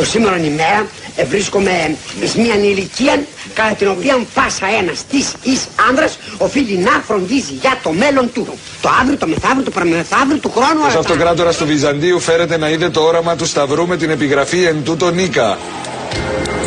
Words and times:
Το 0.00 0.06
σήμερα 0.06 0.36
ημέρα 0.36 0.86
ε, 1.16 1.24
βρίσκομαι 1.24 1.96
σε 2.24 2.40
μια 2.40 2.54
ηλικία 2.54 3.22
κατά 3.54 3.74
την 3.74 3.88
οποία 3.88 4.18
πάσα 4.34 4.66
ένας 4.80 5.04
της 5.10 5.32
εις 5.42 5.66
άνδρας 5.88 6.18
οφείλει 6.38 6.76
να 6.76 6.90
φροντίζει 7.06 7.52
για 7.60 7.78
το 7.82 7.90
μέλλον 7.90 8.32
του. 8.32 8.58
Το 8.80 8.90
αύριο, 9.00 9.16
το 9.16 9.26
μεθαύριο, 9.26 9.62
το 9.64 9.70
παραμεθαύριο 9.70 10.38
του 10.38 10.50
χρόνου. 10.56 10.80
Ω 10.94 10.98
αυτοκράτορα 10.98 11.52
του 11.54 11.66
Βυζαντίου 11.66 12.20
φέρεται 12.20 12.56
να 12.58 12.68
είδε 12.68 12.90
το 12.90 13.00
όραμα 13.00 13.36
του 13.36 13.46
Σταυρού 13.46 13.86
με 13.86 13.96
την 13.96 14.10
επιγραφή 14.10 14.62
εν 14.62 14.84
τούτο 14.84 15.10
Νίκα. 15.10 15.58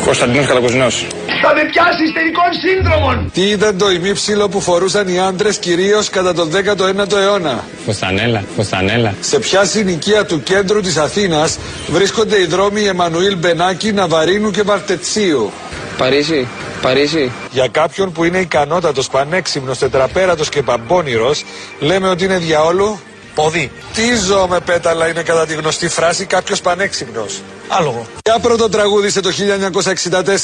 Κωνσταντίνος 0.04 0.46
Καλακοζινός. 0.46 1.06
Θα 1.42 1.54
με 1.54 1.62
πιάσεις 1.70 2.12
τελικών 2.12 2.50
σύνδρομων. 2.64 3.30
Τι 3.32 3.42
ήταν 3.42 3.78
το 3.78 3.90
ημίψιλο 3.90 4.48
που 4.48 4.60
φορούσαν 4.60 5.08
οι 5.08 5.18
άντρες 5.18 5.56
κυρίως 5.58 6.08
κατά 6.08 6.34
τον 6.34 6.50
19ο 6.50 7.16
αιώνα; 7.16 7.64
Φωστανέλα, 7.86 8.44
φωστανέλα. 8.56 9.14
Σε 9.20 9.38
ποια 9.38 9.64
συνοικία 9.64 10.24
του 10.24 10.42
κέντρου 10.42 10.80
της 10.80 10.96
Αθήνας 10.96 11.58
βρίσκονται 11.88 12.40
οι 12.40 12.44
δρόμοι 12.44 12.82
Εμμανουήλ 12.82 13.36
Μπενάκη, 13.36 13.92
Ναβαρίνου 13.92 14.50
και 14.50 14.62
Βαρτετσίου; 14.62 15.52
Παρίσι, 15.98 16.48
Παρίσι. 16.82 17.32
Για 17.50 17.68
κάποιον 17.68 18.12
που 18.12 18.24
είναι 18.24 18.38
ικανότατος, 18.38 19.08
πανέξυπνος, 19.08 19.78
τετραπέρατος 19.78 20.48
και 20.48 20.62
παμπώνυρο, 20.62 21.34
λέμε 21.80 22.08
ότι 22.08 22.24
είναι 22.24 22.38
διαόλου 22.38 23.00
Ποδί. 23.34 23.70
Τι 23.94 24.02
ζώο 24.26 24.46
με 24.48 24.60
πέταλα 24.60 25.08
είναι 25.08 25.22
κατά 25.22 25.46
τη 25.46 25.54
γνωστή 25.54 25.88
φράση 25.88 26.24
κάποιος 26.24 26.60
πανέξυπνος. 26.60 27.40
Άλογο. 27.68 28.06
Για 28.24 28.38
πρώτο 28.38 28.68
τραγούδισε 28.68 29.20
το 29.20 29.30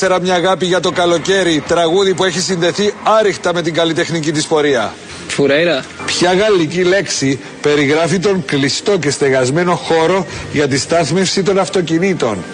1964 0.06 0.18
μια 0.22 0.34
αγάπη 0.34 0.66
για 0.66 0.80
το 0.80 0.90
καλοκαίρι. 0.90 1.62
Τραγούδι 1.68 2.14
που 2.14 2.24
έχει 2.24 2.40
συνδεθεί 2.40 2.94
άριχτα 3.18 3.54
με 3.54 3.62
την 3.62 3.74
καλλιτεχνική 3.74 4.32
της 4.32 4.46
πορεία. 4.46 4.94
Φουρέιρα. 5.28 5.84
Ποια 6.06 6.34
γαλλική 6.34 6.82
λέξη 6.84 7.40
περιγράφει 7.62 8.18
τον 8.18 8.44
κλειστό 8.44 8.98
και 8.98 9.10
στεγασμένο 9.10 9.74
χώρο 9.74 10.26
για 10.52 10.68
τη 10.68 10.78
στάθμευση 10.78 11.42
των 11.42 11.58
αυτοκινήτων; 11.58 12.44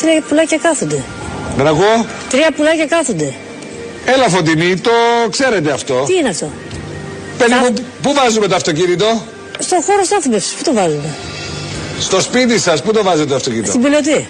Τρία 0.00 0.22
πουλάκια 0.28 0.58
κάθονται. 0.62 1.02
Δεν 1.56 1.66
ακούω. 1.66 2.06
Τρία 2.30 2.50
πουλάκια 2.56 2.86
κάθονται. 2.86 3.34
Έλα 4.04 4.28
φωτεινή, 4.28 4.76
το 4.76 4.90
ξέρετε 5.30 5.70
αυτό. 5.72 6.04
Τι 6.06 6.14
είναι 6.14 6.28
αυτό; 6.28 6.50
Παιδί 7.38 7.50
Θα- 7.50 7.56
μου, 7.58 7.74
πού 8.02 8.12
βάζουμε 8.14 8.46
το 8.46 8.54
αυτοκίνητο; 8.54 9.22
Στο 9.58 9.80
χώρο 9.80 10.04
στάθμευση. 10.04 10.56
Πού 10.56 10.62
το 10.62 10.72
βάζουμε. 10.72 11.14
Στο 11.98 12.20
σπίτι 12.20 12.58
σας, 12.58 12.82
πού 12.82 12.92
το 12.92 13.02
βάζετε 13.02 13.28
το 13.28 13.34
αυτοκίνητο; 13.34 13.70
Στην 13.70 13.82
πιλωτή. 13.82 14.28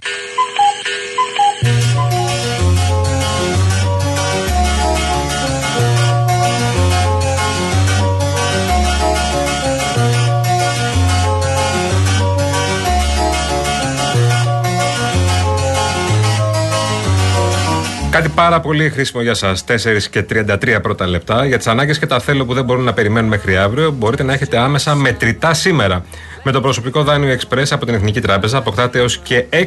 Πάρα 18.35 18.61
πολύ 18.61 18.91
χρήσιμο 18.91 19.23
για 19.23 19.35
σας. 19.35 19.65
4 19.65 20.09
και 20.11 20.23
33 20.23 20.79
πρώτα 20.83 21.07
λεπτά. 21.07 21.45
Για 21.47 21.57
τις 21.57 21.67
ανάγκες 21.67 21.99
και 21.99 22.07
τα 22.07 22.21
θέλω 22.21 22.45
που 22.45 22.55
δεν 22.55 22.65
μπορούν 22.65 22.85
να 22.85 22.93
περιμένουν 22.93 23.29
μέχρι 23.29 23.57
αύριο, 23.57 23.91
μπορείτε 23.91 24.23
να 24.23 24.33
έχετε 24.33 24.59
άμεσα 24.59 24.95
μετρητά 24.95 25.55
σήμερα. 25.55 26.05
Με 26.43 26.53
το 26.53 26.61
προσωπικό 26.61 27.03
δάνειο 27.03 27.37
Express 27.37 27.67
από 27.71 27.87
την 27.87 27.95
Εθνική 27.95 28.21
Τράπεζα 28.21 28.59
αποκτάτε 28.59 28.99
έως 28.99 29.19
και 29.19 29.45
6.000 29.51 29.61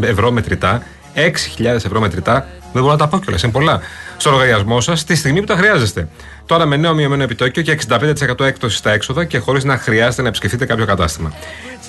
ευρώ 0.00 0.30
μετρητά. 0.30 0.82
6.000 1.16 1.64
ευρώ 1.64 2.00
μετρητά. 2.00 2.46
Δεν 2.72 2.82
μπορώ 2.84 2.94
να 2.94 2.98
τα 2.98 3.08
πω 3.08 3.18
κιόλας, 3.20 3.42
είναι 3.42 3.52
πολλά. 3.52 3.80
Στο 4.16 4.30
λογαριασμό 4.30 4.80
σας 4.80 5.04
τη 5.04 5.14
στιγμή 5.14 5.40
που 5.40 5.46
τα 5.46 5.56
χρειάζεστε. 5.56 6.08
Τώρα 6.46 6.66
με 6.66 6.76
νέο 6.76 6.94
μειωμένο 6.94 7.22
επιτόκιο 7.22 7.62
και 7.62 7.78
65% 7.88 8.40
έκπτωση 8.44 8.76
στα 8.76 8.90
έξοδα 8.92 9.24
και 9.24 9.38
χωρίς 9.38 9.64
να 9.64 9.78
χρειάζεται 9.78 10.22
να 10.22 10.28
επισκεφτείτε 10.28 10.64
κάποιο 10.66 10.86
κατάστημα. 10.86 11.32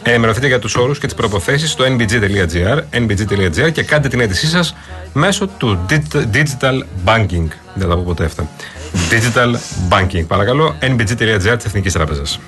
Ενημερωθείτε 0.03 0.47
για 0.47 0.59
τους 0.59 0.75
όρους 0.75 0.99
και 0.99 1.05
τις 1.05 1.15
προποθέσεις 1.15 1.71
στο 1.71 1.85
nbg.gr, 1.85 2.79
nbg.gr 2.91 3.71
και 3.71 3.83
κάντε 3.83 4.07
την 4.07 4.19
αίτησή 4.19 4.47
σας 4.47 4.75
μέσω 5.13 5.47
του 5.47 5.85
digit- 5.89 6.35
digital 6.35 6.81
banking. 7.05 7.47
Δεν 7.73 7.87
θα 7.89 7.95
πω 7.95 8.03
ποτέ 8.05 8.25
αυτά. 8.25 8.47
Digital 9.09 9.55
banking. 9.89 10.25
Παρακαλώ, 10.27 10.75
nbg.gr 10.81 11.35
της 11.57 11.65
Εθνικής 11.65 11.93
Τράπεζας. 11.93 12.39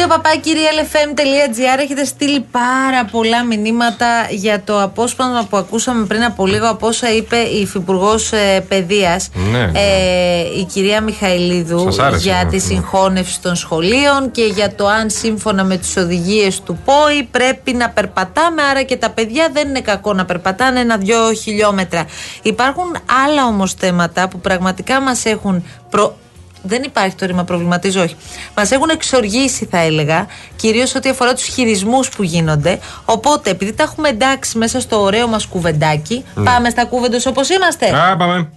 Στούντιο 0.00 0.18
παπάκυριαλεφm.gr 0.18 1.78
έχετε 1.82 2.04
στείλει 2.04 2.40
πάρα 2.40 3.04
πολλά 3.10 3.44
μηνύματα 3.44 4.06
για 4.30 4.62
το 4.64 4.82
απόσπασμα 4.82 5.46
που 5.50 5.56
ακούσαμε 5.56 6.06
πριν 6.06 6.22
από 6.24 6.46
λίγο 6.46 6.68
από 6.68 6.86
όσα 6.86 7.14
είπε 7.14 7.36
η 7.36 7.60
Υφυπουργός 7.60 8.32
ε, 8.32 8.64
Παιδείας, 8.68 9.30
Ναι. 9.52 9.70
ε, 9.74 10.58
η 10.58 10.64
κυρία 10.64 11.00
Μιχαηλίδου, 11.00 11.80
Σας 11.80 11.98
άρεσε, 11.98 12.28
για 12.28 12.40
ναι. 12.44 12.50
τη 12.50 12.58
συγχώνευση 12.58 13.40
των 13.40 13.56
σχολείων 13.56 14.30
και 14.30 14.44
για 14.44 14.74
το 14.74 14.86
αν 14.86 15.10
σύμφωνα 15.10 15.64
με 15.64 15.76
τις 15.76 15.96
οδηγίες 15.96 16.60
του 16.60 16.78
ΠΟΗ 16.84 17.28
πρέπει 17.30 17.72
να 17.72 17.90
περπατάμε, 17.90 18.62
άρα 18.62 18.82
και 18.82 18.96
τα 18.96 19.10
παιδιά 19.10 19.48
δεν 19.52 19.68
είναι 19.68 19.80
κακό 19.80 20.12
να 20.12 20.24
περπατάνε 20.24 20.80
ένα-δυο 20.80 21.32
χιλιόμετρα. 21.32 22.06
Υπάρχουν 22.42 22.96
άλλα 23.26 23.46
όμως 23.46 23.74
θέματα 23.74 24.28
που 24.28 24.40
πραγματικά 24.40 25.00
μας 25.00 25.24
έχουν 25.24 25.64
προ... 25.90 26.16
Δεν 26.62 26.82
υπάρχει 26.82 27.14
το 27.14 27.26
ρήμα 27.26 27.44
προβληματίζω, 27.44 28.02
όχι. 28.02 28.16
Μας 28.56 28.70
έχουν 28.70 28.88
εξοργήσει, 28.88 29.64
θα 29.70 29.78
έλεγα, 29.78 30.26
κυρίως 30.56 30.94
ό,τι 30.94 31.08
αφορά 31.08 31.34
τους 31.34 31.44
χειρισμούς 31.44 32.08
που 32.08 32.22
γίνονται. 32.22 32.78
Οπότε, 33.04 33.50
επειδή 33.50 33.72
τα 33.72 33.82
έχουμε 33.82 34.08
εντάξει 34.08 34.58
μέσα 34.58 34.80
στο 34.80 35.00
ωραίο 35.00 35.28
μας 35.28 35.46
κουβεντάκι, 35.46 36.24
πάμε 36.44 36.70
στα 36.70 36.84
κούβεντο 36.84 37.18
όπως 37.26 37.48
είμαστε. 37.48 37.96
Α, 37.96 38.16
πάμε. 38.16 38.48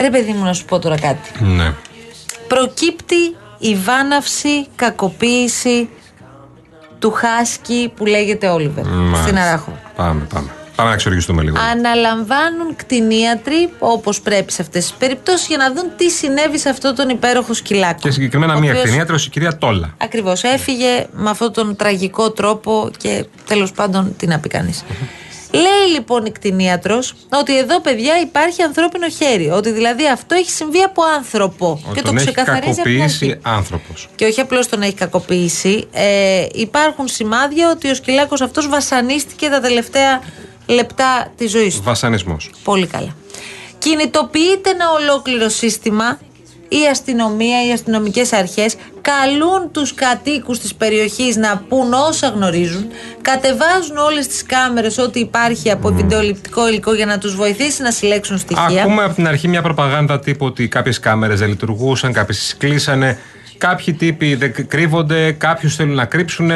Ρε, 0.00 0.10
παιδί 0.10 0.32
μου, 0.32 0.44
να 0.44 0.52
σου 0.52 0.64
πω 0.64 0.78
τώρα 0.78 0.98
κάτι. 0.98 1.44
Ναι. 1.44 1.72
Προκύπτει 2.48 3.36
η 3.58 3.74
βάναυση, 3.74 4.66
κακοποίηση 4.76 5.88
του 6.98 7.10
Χάσκι 7.10 7.92
που 7.96 8.06
λέγεται 8.06 8.48
Όλιβερ 8.48 8.84
Μάλιστα. 8.86 9.22
στην 9.22 9.38
Αράχο. 9.38 9.78
Πάμε, 9.96 10.26
πάμε. 10.34 10.48
Πάμε 10.76 10.88
να 10.90 10.94
εξοργιστούμε 10.94 11.42
λίγο. 11.42 11.56
Αναλαμβάνουν 11.72 12.76
κτηνίατροι, 12.76 13.68
όπως 13.78 14.20
πρέπει 14.20 14.52
σε 14.52 14.62
αυτές 14.62 14.82
τις 14.84 14.92
περιπτώσεις, 14.92 15.46
για 15.46 15.56
να 15.56 15.72
δουν 15.72 15.84
τι 15.96 16.10
συνέβη 16.10 16.58
σε 16.58 16.68
αυτόν 16.68 16.94
τον 16.94 17.08
υπέροχο 17.08 17.54
σκυλάκο. 17.54 17.98
Και 18.00 18.10
συγκεκριμένα 18.10 18.54
Ο 18.54 18.58
μία 18.58 18.70
οποίος- 18.70 18.84
κτηνίατρος, 18.84 19.26
η 19.26 19.30
κυρία 19.30 19.58
Τόλα. 19.58 19.94
Ακριβώς. 19.98 20.42
Έφυγε 20.42 21.06
με 21.12 21.30
αυτόν 21.30 21.52
τον 21.52 21.76
τραγικό 21.76 22.30
τρόπο 22.30 22.90
και 22.96 23.24
τέλος 23.46 23.72
πάντων 23.72 24.14
τι 24.16 24.26
να 24.26 24.38
πει 24.38 24.48
κανεί. 24.48 24.72
Λέει 25.52 25.92
λοιπόν 25.94 26.24
η 26.24 26.30
κτηνίατρος 26.30 27.14
ότι 27.28 27.58
εδώ 27.58 27.80
παιδιά 27.80 28.20
υπάρχει 28.20 28.62
ανθρώπινο 28.62 29.08
χέρι. 29.08 29.50
Ότι 29.50 29.70
δηλαδή 29.70 30.08
αυτό 30.08 30.34
έχει 30.34 30.50
συμβεί 30.50 30.82
από 30.82 31.02
άνθρωπο. 31.16 31.70
Ότι 31.84 31.94
και 31.94 32.00
το 32.00 32.06
τον 32.06 32.16
έχει 32.16 32.26
ξεκαθαρίζει 32.26 32.80
από 32.80 32.88
την 32.88 33.02
αρχή. 33.02 33.18
κακοποιήσει 33.18 33.40
άνθρωπος. 33.42 34.08
Και 34.14 34.24
όχι 34.24 34.40
απλώς 34.40 34.68
τον 34.68 34.82
έχει 34.82 34.94
κακοποιήσει. 34.94 35.88
Ε, 35.92 36.46
υπάρχουν 36.52 37.08
σημάδια 37.08 37.70
ότι 37.70 37.90
ο 37.90 37.94
σκυλάκος 37.94 38.40
αυτός 38.40 38.68
βασανίστηκε 38.68 39.48
τα 39.48 39.60
τελευταία 39.60 40.22
λεπτά 40.66 41.32
της 41.36 41.50
ζωής 41.50 41.76
του. 41.76 41.82
Βασανισμός. 41.82 42.50
Πολύ 42.64 42.86
καλά. 42.86 43.16
Κινητοποιείται 43.78 44.70
ένα 44.70 44.90
ολόκληρο 44.90 45.48
σύστημα. 45.48 46.18
Η 46.68 46.88
αστυνομία, 46.90 47.66
οι 47.66 47.72
αστυνομικές 47.72 48.32
αρχές 48.32 48.76
καλούν 49.00 49.70
τους 49.72 49.94
κατοίκους 49.94 50.58
της 50.58 50.74
περιοχής 50.74 51.36
να 51.36 51.62
πούν 51.68 51.92
όσα 51.92 52.28
γνωρίζουν, 52.28 52.86
κατεβάζουν 53.22 53.96
όλες 53.96 54.26
τις 54.26 54.42
κάμερες 54.46 54.98
ό,τι 54.98 55.20
υπάρχει 55.20 55.70
από 55.70 55.88
βιντεοληπτικό 55.88 56.68
υλικό 56.68 56.94
για 56.94 57.06
να 57.06 57.18
τους 57.18 57.36
βοηθήσει 57.36 57.82
να 57.82 57.90
συλλέξουν 57.90 58.38
στοιχεία. 58.38 58.82
Ακούμε 58.82 59.04
από 59.04 59.14
την 59.14 59.28
αρχή 59.28 59.48
μια 59.48 59.62
προπαγάνδα 59.62 60.20
τύπου 60.20 60.46
ότι 60.46 60.68
κάποιες 60.68 61.00
κάμερες 61.00 61.38
δεν 61.38 61.48
λειτουργούσαν, 61.48 62.12
κάποιες 62.12 62.54
κλείσανε, 62.58 63.18
κάποιοι 63.58 63.94
τύποι 63.94 64.34
δεν 64.34 64.68
κρύβονται, 64.68 65.32
κάποιους 65.32 65.74
θέλουν 65.74 65.94
να 65.94 66.04
κρύψουν. 66.04 66.50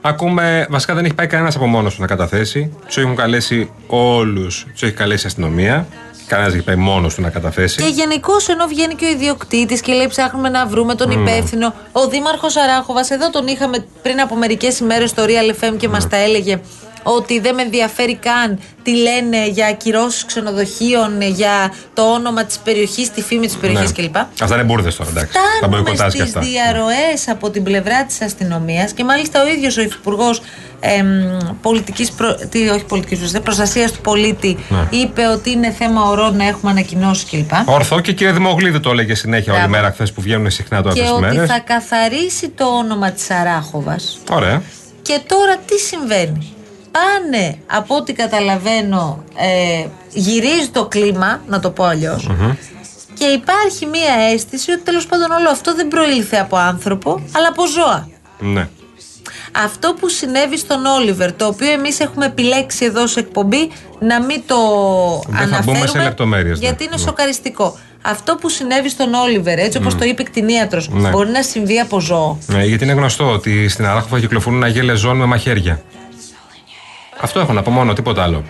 Ακούμε, 0.00 0.66
βασικά 0.70 0.94
δεν 0.94 1.04
έχει 1.04 1.14
πάει 1.14 1.26
κανένας 1.26 1.56
από 1.56 1.66
μόνος 1.66 1.94
του 1.94 2.00
να 2.00 2.06
καταθέσει. 2.06 2.76
Τους 2.86 2.96
έχουν 2.96 3.16
καλέσει 3.16 3.70
όλους, 3.86 4.66
τους 4.72 4.82
έχει 4.82 4.92
καλέσει 4.92 5.24
η 5.24 5.26
αστυνομία. 5.26 5.86
Κανένας 6.26 6.52
δεν 6.52 6.60
έχει 6.60 6.66
πάει 6.66 6.84
μόνος 6.84 7.14
του 7.14 7.22
να 7.22 7.30
καταθέσει. 7.30 7.82
Και 7.82 7.88
γενικώς 7.88 8.48
ενώ 8.48 8.66
βγαίνει 8.66 8.94
και 8.94 9.04
ο 9.04 9.08
ιδιοκτήτης 9.08 9.80
και 9.80 9.92
λέει 9.92 10.06
ψάχνουμε 10.06 10.48
να 10.48 10.66
βρούμε 10.66 10.94
τον 10.94 11.10
υπεύθυνο. 11.10 11.74
Ο 11.92 12.08
Δήμαρχος 12.08 12.56
Αράχοβας, 12.56 13.10
εδώ 13.10 13.30
τον 13.30 13.46
είχαμε 13.46 13.84
πριν 14.02 14.20
από 14.20 14.36
μερικές 14.36 14.78
ημέρες 14.78 15.10
στο 15.10 15.24
Real 15.26 15.64
FM 15.64 15.76
και 15.76 15.88
μας 15.88 16.08
τα 16.08 16.16
έλεγε 16.16 16.60
ότι 17.02 17.40
δεν 17.40 17.54
με 17.54 17.62
ενδιαφέρει 17.62 18.14
καν 18.16 18.58
τι 18.82 18.96
λένε 18.96 19.46
για 19.48 19.66
ακυρώσει 19.66 20.26
ξενοδοχείων, 20.26 21.20
για 21.22 21.72
το 21.94 22.02
όνομα 22.12 22.44
της 22.44 22.58
περιοχής, 22.58 23.10
τη 23.10 23.22
φήμη 23.22 23.46
της 23.46 23.56
περιοχής 23.56 23.92
Ναι. 23.96 24.02
κλπ. 24.02 24.16
Αυτά 24.16 24.54
είναι 24.54 24.64
μπουρδες 24.64 24.96
τώρα, 24.96 25.10
εντάξει. 25.10 25.32
Τα 25.32 25.40
Φτάνουμε 25.56 25.80
μποϊκοτάζ 25.82 26.12
και 26.12 26.18
στις 26.18 26.36
αυτά. 26.36 26.40
διαρροές 26.40 27.28
από 27.28 27.50
την 27.50 27.62
πλευρά 27.62 28.04
της 28.04 28.20
αστυνομίας 28.20 28.92
και 28.92 29.04
μάλιστα 29.04 29.42
ο 29.42 29.46
ίδιος 29.48 29.76
ο 29.76 29.80
Υφυπουργός 29.80 30.40
πολιτικής. 31.62 32.12
Τι, 32.50 32.68
όχι 32.68 32.84
πολιτικής 32.84 33.40
προστασίας 33.40 33.92
του 33.92 34.00
πολίτη 34.00 34.58
Ναι. 34.68 34.86
είπε 34.90 35.26
ότι 35.26 35.50
είναι 35.50 35.70
θέμα 35.70 36.02
ορών 36.08 36.36
να 36.36 36.44
έχουμε 36.46 36.70
ανακοινώσει 36.70 37.26
κλπ. 37.30 37.50
Ορθό 37.68 38.00
και 38.00 38.10
η 38.10 38.14
κυρία 38.14 38.32
Δημογλίδη 38.32 38.80
το 38.80 38.90
έλεγε 38.90 39.14
συνέχεια 39.14 39.52
όλη 39.52 39.60
Μπράβο. 39.62 39.76
μέρα 39.76 39.92
χθες 39.92 40.12
που 40.12 40.20
βγαίνουν 40.20 40.50
συχνά 40.50 40.82
τώρα 40.82 40.94
Και 40.94 41.00
αυτέ 41.00 41.14
τις 41.16 41.24
ότι 41.26 41.34
μέρες. 41.36 41.50
θα 41.50 41.58
καθαρίσει 41.58 42.48
το 42.48 42.64
όνομα 42.64 43.10
της 43.10 43.30
Αράχοβας 43.30 44.18
Ωραία. 44.30 44.62
Και 45.02 45.20
τώρα 45.26 45.56
τι 45.66 45.78
συμβαίνει. 45.78 46.52
Πάνε, 46.92 47.56
από 47.66 47.96
ό,τι 47.96 48.12
καταλαβαίνω, 48.12 49.24
ε, 49.36 49.86
γυρίζει 50.12 50.68
το 50.72 50.86
κλίμα, 50.86 51.40
να 51.48 51.60
το 51.60 51.70
πω 51.70 51.84
αλλιώς, 51.84 52.28
Και 53.18 53.24
υπάρχει 53.24 53.86
μία 53.86 54.14
αίσθηση 54.32 54.70
ότι 54.72 54.82
τέλος 54.82 55.06
πάντων 55.06 55.30
όλο 55.30 55.48
αυτό 55.50 55.74
δεν 55.74 55.88
προήλθε 55.88 56.36
από 56.36 56.56
άνθρωπο, 56.56 57.22
αλλά 57.36 57.48
από 57.48 57.66
ζώα. 57.66 58.08
Ναι. 58.38 58.68
Αυτό 59.64 59.94
που 60.00 60.08
συνέβη 60.08 60.58
στον 60.58 60.84
Όλιβερ, 60.84 61.32
το 61.32 61.46
οποίο 61.46 61.70
εμείς 61.72 62.00
έχουμε 62.00 62.26
επιλέξει 62.26 62.84
εδώ 62.84 63.06
σε 63.06 63.20
εκπομπή 63.20 63.70
να 64.00 64.22
μην 64.22 64.42
το 64.46 64.56
Δεν 65.28 65.36
θα 65.36 65.42
αναφέρουμε. 65.42 65.72
μπούμε 65.78 65.86
σε 65.86 65.98
λεπτομέρειες, 65.98 66.58
ναι. 66.60 66.66
Γιατί 66.66 66.84
είναι 66.84 66.94
Ναι. 66.96 67.02
σοκαριστικό. 67.02 67.78
Αυτό 68.02 68.34
που 68.36 68.48
συνέβη 68.48 68.88
στον 68.88 69.14
Όλιβερ, 69.14 69.58
έτσι 69.58 69.78
όπως 69.78 69.94
το 69.96 70.04
είπε 70.04 70.22
κτηνίατρος, 70.22 70.88
Ναι. 70.88 71.08
μπορεί 71.08 71.30
να 71.30 71.42
συμβεί 71.42 71.78
από 71.78 72.00
ζώο. 72.00 72.38
Ναι, 72.46 72.64
γιατί 72.64 72.84
είναι 72.84 72.92
γνωστό 72.92 73.32
ότι 73.32 73.68
στην 73.68 73.86
Αράχοβα 73.86 74.20
κυκλοφορούν 74.20 74.62
αγέλες 74.62 74.98
ζώων 74.98 75.16
με 75.16 75.24
μαχαίρια. 75.24 75.82
Αυτό 77.22 77.40
έχω 77.40 77.52
να 77.52 77.62
πω 77.62 77.70
μόνο, 77.70 77.92
τίποτα 77.92 78.22
άλλο. 78.22 78.44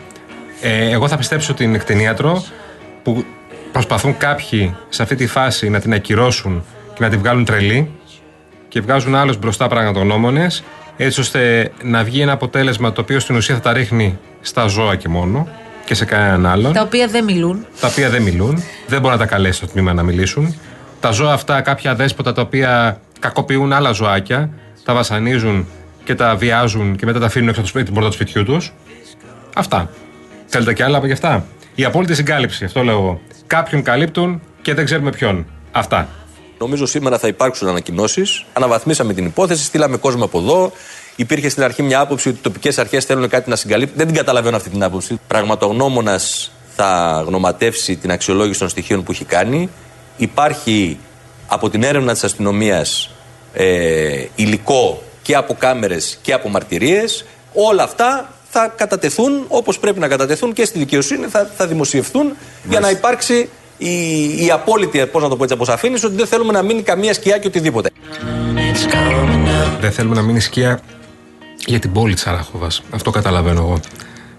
Ε, 0.60 0.90
εγώ 0.90 1.08
θα 1.08 1.16
πιστέψω 1.16 1.54
την 1.54 1.78
κτηνίατρο 1.78 2.44
που 3.02 3.24
προσπαθούν 3.72 4.16
κάποιοι 4.16 4.76
σε 4.88 5.02
αυτή 5.02 5.14
τη 5.14 5.26
φάση 5.26 5.68
να 5.68 5.80
την 5.80 5.92
ακυρώσουν 5.92 6.64
και 6.94 7.02
να 7.04 7.08
την 7.08 7.18
βγάλουν 7.18 7.44
τρελή 7.44 7.90
και 8.68 8.80
βγάζουν 8.80 9.14
άλλους 9.14 9.36
μπροστά 9.38 9.68
πραγματογνώμονες 9.68 10.62
έτσι 10.96 11.20
ώστε 11.20 11.72
να 11.82 12.04
βγει 12.04 12.20
ένα 12.20 12.32
αποτέλεσμα 12.32 12.92
το 12.92 13.00
οποίο 13.00 13.20
στην 13.20 13.36
ουσία 13.36 13.54
θα 13.54 13.60
τα 13.60 13.72
ρίχνει 13.72 14.18
στα 14.40 14.66
ζώα 14.66 14.96
και 14.96 15.08
μόνο 15.08 15.48
και 15.84 15.94
σε 15.94 16.04
κανέναν 16.04 16.46
άλλον 16.46 16.72
Τα 16.72 16.82
οποία 16.82 17.06
δεν 17.06 17.24
μιλούν. 17.24 17.66
τα 17.80 17.88
οποία 17.88 18.10
δεν 18.10 18.22
μιλούν, 18.22 18.62
δεν 18.86 19.00
μπορεί 19.00 19.12
να 19.12 19.20
τα 19.20 19.26
καλέσει 19.26 19.56
στο 19.56 19.66
τμήμα 19.66 19.92
να 19.92 20.02
μιλήσουν. 20.02 20.56
Τα 21.00 21.10
ζώα 21.10 21.32
αυτά, 21.32 21.60
κάποια 21.60 21.94
δέσποτα 21.94 22.32
τα 22.32 22.42
οποία 22.42 23.00
κακοποιούν 23.20 23.72
άλλα 23.72 23.92
ζωάκια, 23.92 24.50
τα 24.84 24.94
βασανίζουν 24.94 25.66
και 26.04 26.14
τα 26.14 26.36
βιάζουν 26.36 26.96
και 26.96 27.06
μετά 27.06 27.18
τα 27.18 27.26
αφήνουν 27.26 27.48
έξω 27.48 27.60
από 27.60 27.68
το 27.70 27.74
σπίτι, 27.74 27.84
την 27.84 27.94
πόρτα 27.94 28.08
του 28.08 28.14
σπιτιού 28.14 28.44
τους. 28.44 28.72
Αυτά. 29.54 29.90
Θέλετε 30.46 30.72
κι 30.72 30.82
άλλα 30.82 30.96
από 30.96 31.06
γι' 31.06 31.12
αυτά; 31.12 31.46
Η 31.74 31.84
απόλυτη 31.84 32.14
συγκάλυψη, 32.14 32.64
αυτό 32.64 32.82
λέω 32.82 32.98
εγώ. 32.98 33.20
Κάποιον 33.46 33.82
καλύπτουν 33.82 34.42
και 34.62 34.74
δεν 34.74 34.84
ξέρουμε 34.84 35.10
ποιον. 35.10 35.46
Αυτά. 35.72 36.08
Νομίζω 36.58 36.86
σήμερα 36.86 37.18
θα 37.18 37.28
υπάρξουν 37.28 37.68
ανακοινώσεις. 37.68 38.44
Αναβαθμίσαμε 38.52 39.12
την 39.12 39.26
υπόθεση, 39.26 39.64
στείλαμε 39.64 39.96
κόσμο 39.96 40.24
από 40.24 40.38
εδώ. 40.38 40.72
Υπήρχε 41.16 41.48
στην 41.48 41.62
αρχή 41.62 41.82
μια 41.82 42.00
άποψη 42.00 42.28
ότι 42.28 42.38
οι 42.38 42.40
τοπικές 42.40 42.78
αρχές 42.78 43.04
θέλουν 43.04 43.28
κάτι 43.28 43.50
να 43.50 43.56
συγκαλύπτουν. 43.56 43.96
Δεν 43.96 44.06
την 44.06 44.16
καταλαβαίνω 44.16 44.56
αυτή 44.56 44.70
την 44.70 44.82
άποψη. 44.82 45.20
Πραγματογνώμονας 45.26 46.52
θα 46.76 47.22
γνωματεύσει 47.26 47.96
την 47.96 48.10
αξιολόγηση 48.10 48.58
των 48.58 48.68
στοιχείων 48.68 49.02
που 49.02 49.12
έχει 49.12 49.24
κάνει. 49.24 49.68
Υπάρχει 50.16 50.98
από 51.46 51.70
την 51.70 51.82
έρευνα 51.82 52.12
της 52.12 52.24
αστυνομίας 52.24 53.10
ε, 53.52 54.24
υλικό 54.34 55.02
και 55.22 55.34
από 55.34 55.54
κάμερες 55.54 56.18
και 56.22 56.32
από 56.32 56.48
μαρτυρίες. 56.48 57.24
Όλα 57.52 57.82
αυτά 57.82 58.32
θα 58.50 58.72
κατατεθούν 58.76 59.44
όπως 59.48 59.78
πρέπει 59.78 59.98
να 59.98 60.08
κατατεθούν 60.08 60.52
και 60.52 60.64
στη 60.64 60.78
δικαιοσύνη, 60.78 61.26
θα, 61.26 61.50
θα 61.56 61.66
δημοσιευθούν 61.66 62.36
για 62.68 62.80
να 62.80 62.90
υπάρξει 62.90 63.48
η, 63.78 64.44
η 64.44 64.50
απόλυτη, 64.50 65.06
πώς 65.06 65.22
να 65.22 65.28
το 65.28 65.36
πω 65.36 65.42
έτσι, 65.42 65.54
αποσαφήνιση 65.54 66.06
ότι 66.06 66.14
δεν 66.14 66.26
θέλουμε 66.26 66.52
να 66.52 66.62
μείνει 66.62 66.82
καμία 66.82 67.14
σκιά 67.14 67.38
και 67.38 67.46
οτιδήποτε. 67.46 67.90
Δεν 69.80 69.92
θέλουμε 69.92 70.14
να 70.14 70.22
μείνει 70.22 70.40
σκία 70.40 70.80
για 71.66 71.78
την 71.78 71.92
πόλη 71.92 72.14
τη 72.14 72.22
Αράχοβα. 72.26 72.68
Αυτό 72.90 73.10
καταλαβαίνω 73.10 73.60
εγώ. 73.60 73.80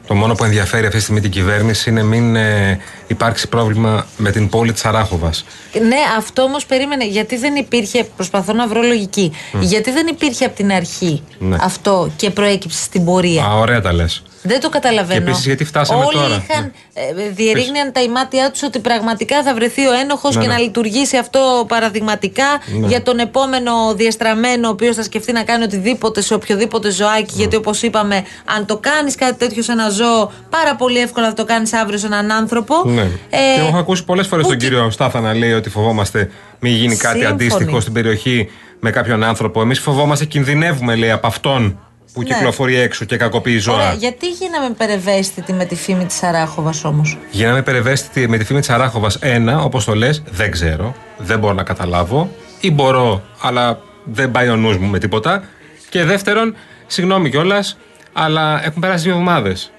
Το 0.07 0.13
μόνο 0.15 0.33
που 0.33 0.43
ενδιαφέρει 0.43 0.85
αυτή 0.85 0.97
τη 0.97 1.03
στιγμή 1.03 1.21
την 1.21 1.31
κυβέρνηση 1.31 1.89
είναι 1.89 2.03
μην 2.03 2.35
ε, 2.35 2.79
υπάρξει 3.07 3.47
πρόβλημα 3.47 4.05
με 4.17 4.31
την 4.31 4.49
πόλη 4.49 4.73
της 4.73 4.85
Αράχοβας. 4.85 5.45
Ναι, 5.87 5.97
αυτό 6.17 6.41
όμως 6.41 6.65
περίμενε. 6.65 7.05
Γιατί 7.07 7.37
δεν 7.37 7.55
υπήρχε. 7.55 8.03
Προσπαθώ 8.15 8.53
να 8.53 8.67
βρω 8.67 8.81
λογική. 8.81 9.31
Γιατί 9.59 9.91
δεν 9.91 10.07
υπήρχε 10.07 10.45
από 10.45 10.55
την 10.55 10.71
αρχή 10.71 11.23
Ναι. 11.39 11.57
αυτό 11.61 12.11
και 12.15 12.29
προέκυψε 12.29 12.83
στην 12.83 13.05
πορεία; 13.05 13.43
Α, 13.45 13.53
ωραία 13.59 13.81
τα 13.81 13.93
λες. 13.93 14.23
Δεν 14.43 14.59
το 14.59 14.69
καταλαβαίνω. 14.69 15.19
Και 15.19 15.25
επίσης 15.27 15.45
γιατί 15.45 15.65
φτάσαμε 15.65 16.03
Όλοι 16.05 16.13
τώρα; 16.17 16.45
είχαν, 16.49 16.71
ε, 16.93 17.29
διερήγναν 17.29 17.91
τα 17.91 18.01
ημάτια 18.01 18.51
τους 18.51 18.63
ότι 18.63 18.79
πραγματικά 18.79 19.43
θα 19.43 19.53
βρεθεί 19.53 19.87
ο 19.87 19.93
ένοχος 19.93 20.35
Ναι, 20.35 20.41
και 20.41 20.47
ναι. 20.47 20.53
να 20.53 20.59
λειτουργήσει 20.59 21.17
αυτό 21.17 21.65
παραδειγματικά 21.67 22.45
Ναι. 22.79 22.87
για 22.87 23.01
τον 23.03 23.19
επόμενο 23.19 23.71
διεστραμμένο, 23.95 24.67
ο 24.67 24.71
οποίος 24.71 24.95
θα 24.95 25.03
σκεφτεί 25.03 25.31
να 25.31 25.43
κάνει 25.43 25.63
οτιδήποτε 25.63 26.21
σε 26.21 26.33
οποιοδήποτε 26.33 26.91
ζωάκι. 26.91 27.33
Γιατί 27.35 27.55
όπως 27.55 27.81
είπαμε, 27.81 28.23
αν 28.57 28.65
το 28.65 28.77
κάνεις 28.77 29.15
κάτι 29.15 29.35
τέτοιο 29.37 29.63
σε 29.63 29.71
ένα 29.71 29.89
ζώο, 29.89 30.31
πάρα 30.49 30.75
πολύ 30.75 30.99
εύκολα 30.99 31.27
θα 31.27 31.33
το 31.33 31.45
κάνεις 31.45 31.73
αύριο 31.73 31.97
σε 31.97 32.05
έναν 32.05 32.31
άνθρωπο. 32.31 32.75
Ναι. 32.85 33.01
Ε, 33.01 33.07
και 33.55 33.59
εγώ 33.59 33.67
έχω 33.67 33.77
ακούσει 33.77 34.03
πολλές 34.05 34.27
φορές 34.27 34.43
που 34.45 34.49
τον 34.51 34.59
και- 34.59 34.67
κύριο 34.67 34.89
Στάθα 34.89 35.19
να 35.19 35.33
λέει 35.33 35.53
ότι 35.53 35.69
φοβόμαστε 35.69 36.29
μην 36.59 36.73
γίνει 36.73 36.95
κάτι 36.95 37.17
Σύμφωνοι. 37.19 37.25
αντίστοιχο 37.25 37.79
στην 37.79 37.93
περιοχή 37.93 38.49
με 38.79 38.89
κάποιον 38.89 39.23
άνθρωπο. 39.23 39.61
Εμείς 39.61 39.79
φοβόμαστε, 39.79 40.25
κινδυνεύουμε, 40.25 40.95
λέει, 40.95 41.11
από 41.11 41.27
αυτόν 41.27 41.79
που 42.13 42.21
Ναι. 42.21 42.27
κυκλοφορεί 42.27 42.75
έξω 42.75 43.05
και 43.05 43.17
κακοποιεί 43.17 43.57
ζώα. 43.57 43.75
Ωραία, 43.75 43.93
γιατί 43.93 44.29
γίναμε 44.29 44.69
περευαίσθητοι 44.77 45.53
με 45.53 45.65
τη 45.65 45.75
φήμη 45.75 46.05
της 46.05 46.23
Αράχοβα 46.23 46.73
όμως; 46.83 47.17
Γίναμε 47.31 47.61
περιβέστητοι 47.61 48.27
με 48.27 48.37
τη 48.37 48.45
φήμη 48.45 48.59
της 48.59 48.69
Αράχοβα. 48.69 49.11
Ένα, 49.19 49.63
όπως 49.63 49.85
το 49.85 49.95
λες, 49.95 50.23
δεν 50.31 50.51
ξέρω. 50.51 50.95
Δεν 51.17 51.39
μπορώ 51.39 51.53
να 51.53 51.63
καταλάβω. 51.63 52.31
Ή 52.59 52.71
μπορώ, 52.71 53.23
αλλά 53.41 53.79
δεν 54.03 54.31
πάει 54.31 54.49
ο 54.49 54.55
νους 54.55 54.77
μου 54.77 54.87
με 54.87 54.99
τίποτα. 54.99 55.43
Και 55.89 56.03
δεύτερον, 56.03 56.55
συγγνώμη 56.87 57.29
κιόλας, 57.29 57.77
αλλά 58.13 58.65
έχουν 58.65 58.81
περάσει 58.81 59.03
δύο 59.03 59.11
εβδομάδες. 59.11 59.71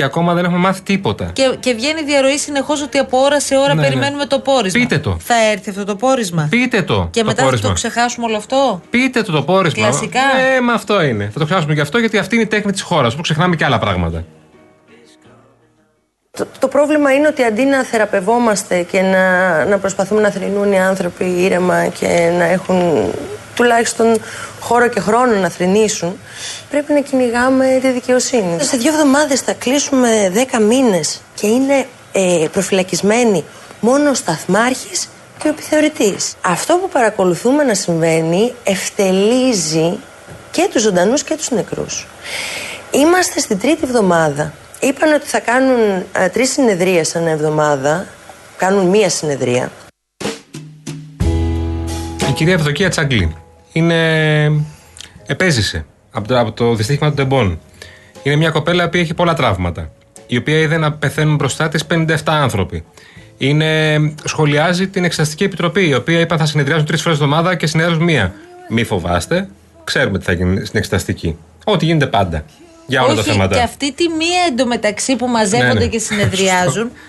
Και 0.00 0.06
ακόμα 0.06 0.34
δεν 0.34 0.44
έχουμε 0.44 0.58
μάθει 0.58 0.82
τίποτα. 0.82 1.30
Και, 1.32 1.56
και 1.60 1.72
βγαίνει 1.74 2.02
διαρροή 2.02 2.38
συνεχώς 2.38 2.82
ότι 2.82 2.98
από 2.98 3.18
ώρα 3.18 3.40
σε 3.40 3.56
ώρα 3.56 3.74
Ναι, 3.74 3.80
ναι. 3.80 3.86
περιμένουμε 3.86 4.26
το 4.26 4.38
πόρισμα. 4.38 4.80
Πείτε 4.80 4.98
το. 4.98 5.16
Θα 5.20 5.34
έρθει 5.52 5.70
αυτό 5.70 5.84
το 5.84 5.96
πόρισμα; 5.96 6.46
Πείτε 6.50 6.82
το. 6.82 7.08
Και 7.10 7.20
το 7.20 7.26
μετά 7.26 7.42
πόρισμα. 7.42 7.62
θα 7.62 7.68
το 7.68 7.74
ξεχάσουμε 7.74 8.26
όλο 8.26 8.36
αυτό; 8.36 8.80
Πείτε 8.90 9.22
το 9.22 9.32
το 9.32 9.42
πόρισμα. 9.42 9.82
Κλασικά; 9.86 10.20
Ε, 10.56 10.60
μα 10.60 10.72
αυτό 10.72 11.02
είναι. 11.02 11.30
Θα 11.32 11.38
το 11.38 11.44
ξεχάσουμε 11.44 11.74
γι' 11.74 11.80
αυτό 11.80 11.98
γιατί 11.98 12.18
αυτή 12.18 12.34
είναι 12.34 12.44
η 12.44 12.46
τέχνη 12.46 12.72
της 12.72 12.80
χώρας 12.82 13.14
που 13.14 13.22
ξεχνάμε 13.22 13.56
και 13.56 13.64
άλλα 13.64 13.78
πράγματα. 13.78 14.24
Το, 16.30 16.46
το 16.58 16.68
πρόβλημα 16.68 17.12
είναι 17.12 17.26
ότι 17.26 17.42
αντί 17.42 17.64
να 17.64 17.82
θεραπευόμαστε 17.82 18.82
και 18.82 19.00
να, 19.00 19.64
να 19.64 19.78
προσπαθούμε 19.78 20.20
να 20.20 20.30
θρυνούν 20.30 20.72
οι 20.72 20.80
άνθρωποι 20.80 21.24
ήρεμα 21.24 21.86
και 21.86 22.32
να 22.38 22.44
έχουν 22.44 23.10
τουλάχιστον 23.60 24.20
χώρο 24.60 24.88
και 24.88 25.00
χρόνο 25.00 25.34
να 25.34 25.48
θρυνήσουν, 25.48 26.18
πρέπει 26.70 26.92
να 26.92 27.00
κυνηγάμε 27.00 27.78
τη 27.82 27.90
δικαιοσύνη. 27.90 28.62
Σε 28.62 28.76
δύο 28.76 28.92
εβδομάδες 28.92 29.40
θα 29.40 29.52
κλείσουμε 29.52 30.30
δέκα 30.32 30.60
μήνες 30.60 31.20
και 31.34 31.46
είναι 31.46 31.86
ε, 32.12 32.46
προφυλακισμένοι 32.52 33.44
μόνο 33.80 34.10
ο 34.10 34.14
σταθμάρχης 34.14 35.08
και 35.38 35.48
ο 35.48 35.50
επιθεωρητής. 35.50 36.34
Αυτό 36.40 36.74
που 36.74 36.88
παρακολουθούμε 36.88 37.62
να 37.62 37.74
συμβαίνει 37.74 38.54
ευτελίζει 38.64 39.98
και 40.50 40.68
τους 40.72 40.82
ζωντανούς 40.82 41.22
και 41.22 41.36
τους 41.36 41.50
νεκρούς. 41.50 42.06
Είμαστε 42.90 43.40
στην 43.40 43.58
τρίτη 43.58 43.80
εβδομάδα. 43.84 44.52
Είπαν 44.80 45.12
ότι 45.12 45.26
θα 45.26 45.40
κάνουν 45.40 46.04
ε, 46.12 46.28
τρεις 46.28 46.52
συνεδρίες 46.52 47.16
ανά 47.16 47.30
εβδομάδα. 47.30 48.06
Κάνουν 48.56 48.86
μία 48.86 49.08
συνεδρία. 49.10 49.70
Η 52.28 52.32
κυρία 52.32 52.54
Ευδοκία 52.54 52.90
Τσαγκλή 52.90 53.36
είναι. 53.72 54.52
επέζησε 55.26 55.86
από 56.10 56.28
το, 56.28 56.38
από 56.38 56.52
το 56.52 56.74
δυστύχημα 56.74 57.08
του 57.08 57.14
Ντεμπών. 57.14 57.60
Είναι 58.22 58.36
μια 58.36 58.50
κοπέλα 58.50 58.88
που 58.88 58.96
έχει 58.96 59.14
πολλά 59.14 59.34
τραύματα. 59.34 59.90
Η 60.26 60.36
οποία 60.36 60.58
είδε 60.58 60.76
να 60.76 60.92
πεθαίνουν 60.92 61.34
μπροστά 61.34 61.68
της 61.68 61.84
57 61.90 62.16
άνθρωποι. 62.24 62.84
Είναι, 63.38 63.98
σχολιάζει 64.24 64.88
την 64.88 65.04
Εξεταστική 65.04 65.44
Επιτροπή, 65.44 65.88
η 65.88 65.94
οποία 65.94 66.20
είπαν 66.20 66.38
θα 66.38 66.46
συνεδριάζουν 66.46 66.86
τρεις 66.86 67.02
φορές 67.02 67.18
εβδομάδα 67.18 67.54
και 67.54 67.66
συνεδριάζουν 67.66 68.04
μία. 68.04 68.32
Μη 68.68 68.84
φοβάστε, 68.84 69.48
ξέρουμε 69.84 70.18
τι 70.18 70.24
θα 70.24 70.32
γίνει 70.32 70.64
στην 70.64 70.78
Εξεταστική. 70.78 71.36
Ό,τι 71.64 71.84
γίνεται 71.84 72.06
πάντα. 72.06 72.44
Για 72.86 73.02
όλα 73.02 73.14
τα 73.14 73.20
Όχι, 73.20 73.30
θέματα. 73.30 73.56
και 73.56 73.62
αυτή 73.62 73.92
τη 73.92 74.08
μία 74.08 74.40
εντωμεταξύ 74.50 75.16
που 75.16 75.26
μαζεύονται 75.26 75.72
Ναι, 75.72 75.78
ναι. 75.78 75.86
και 75.86 75.98
συνεδριάζουν. 75.98 76.90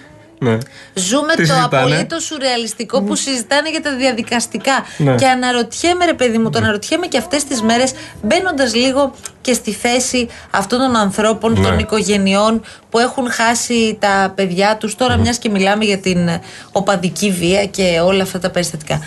Ναι. 0.43 0.57
Ζούμε 0.93 1.33
Τι 1.35 1.47
το 1.47 1.53
συζητάνε; 1.53 1.83
απολύτως 1.83 2.23
σουρεαλιστικό 2.23 3.01
που 3.01 3.15
συζητάνε 3.15 3.69
για 3.69 3.81
τα 3.81 3.95
διαδικαστικά. 3.95 4.85
Ναι. 4.97 5.15
Και 5.15 5.27
αναρωτιέμαι, 5.27 6.05
ρε 6.05 6.13
παιδί 6.13 6.37
μου, 6.37 6.49
το 6.49 6.57
αναρωτιέμαι 6.57 7.07
και 7.07 7.17
αυτές 7.17 7.43
τις 7.43 7.61
μέρες, 7.61 7.91
μπαίνοντας 8.21 8.75
λίγο 8.75 9.13
και 9.41 9.53
στη 9.53 9.71
θέση 9.71 10.27
αυτών 10.51 10.79
των 10.79 10.95
ανθρώπων, 10.95 11.51
Ναι. 11.51 11.67
των 11.67 11.79
οικογενειών 11.79 12.61
που 12.89 12.99
έχουν 12.99 13.31
χάσει 13.31 13.97
τα 13.99 14.33
παιδιά 14.35 14.77
τους. 14.77 14.95
Τώρα, 14.95 15.17
μιας 15.17 15.37
και 15.37 15.49
μιλάμε 15.49 15.85
για 15.85 15.97
την 15.97 16.29
οπαδική 16.71 17.31
βία 17.31 17.65
και 17.65 17.99
όλα 18.03 18.23
αυτά 18.23 18.39
τα 18.39 18.49
περιστατικά. 18.49 19.01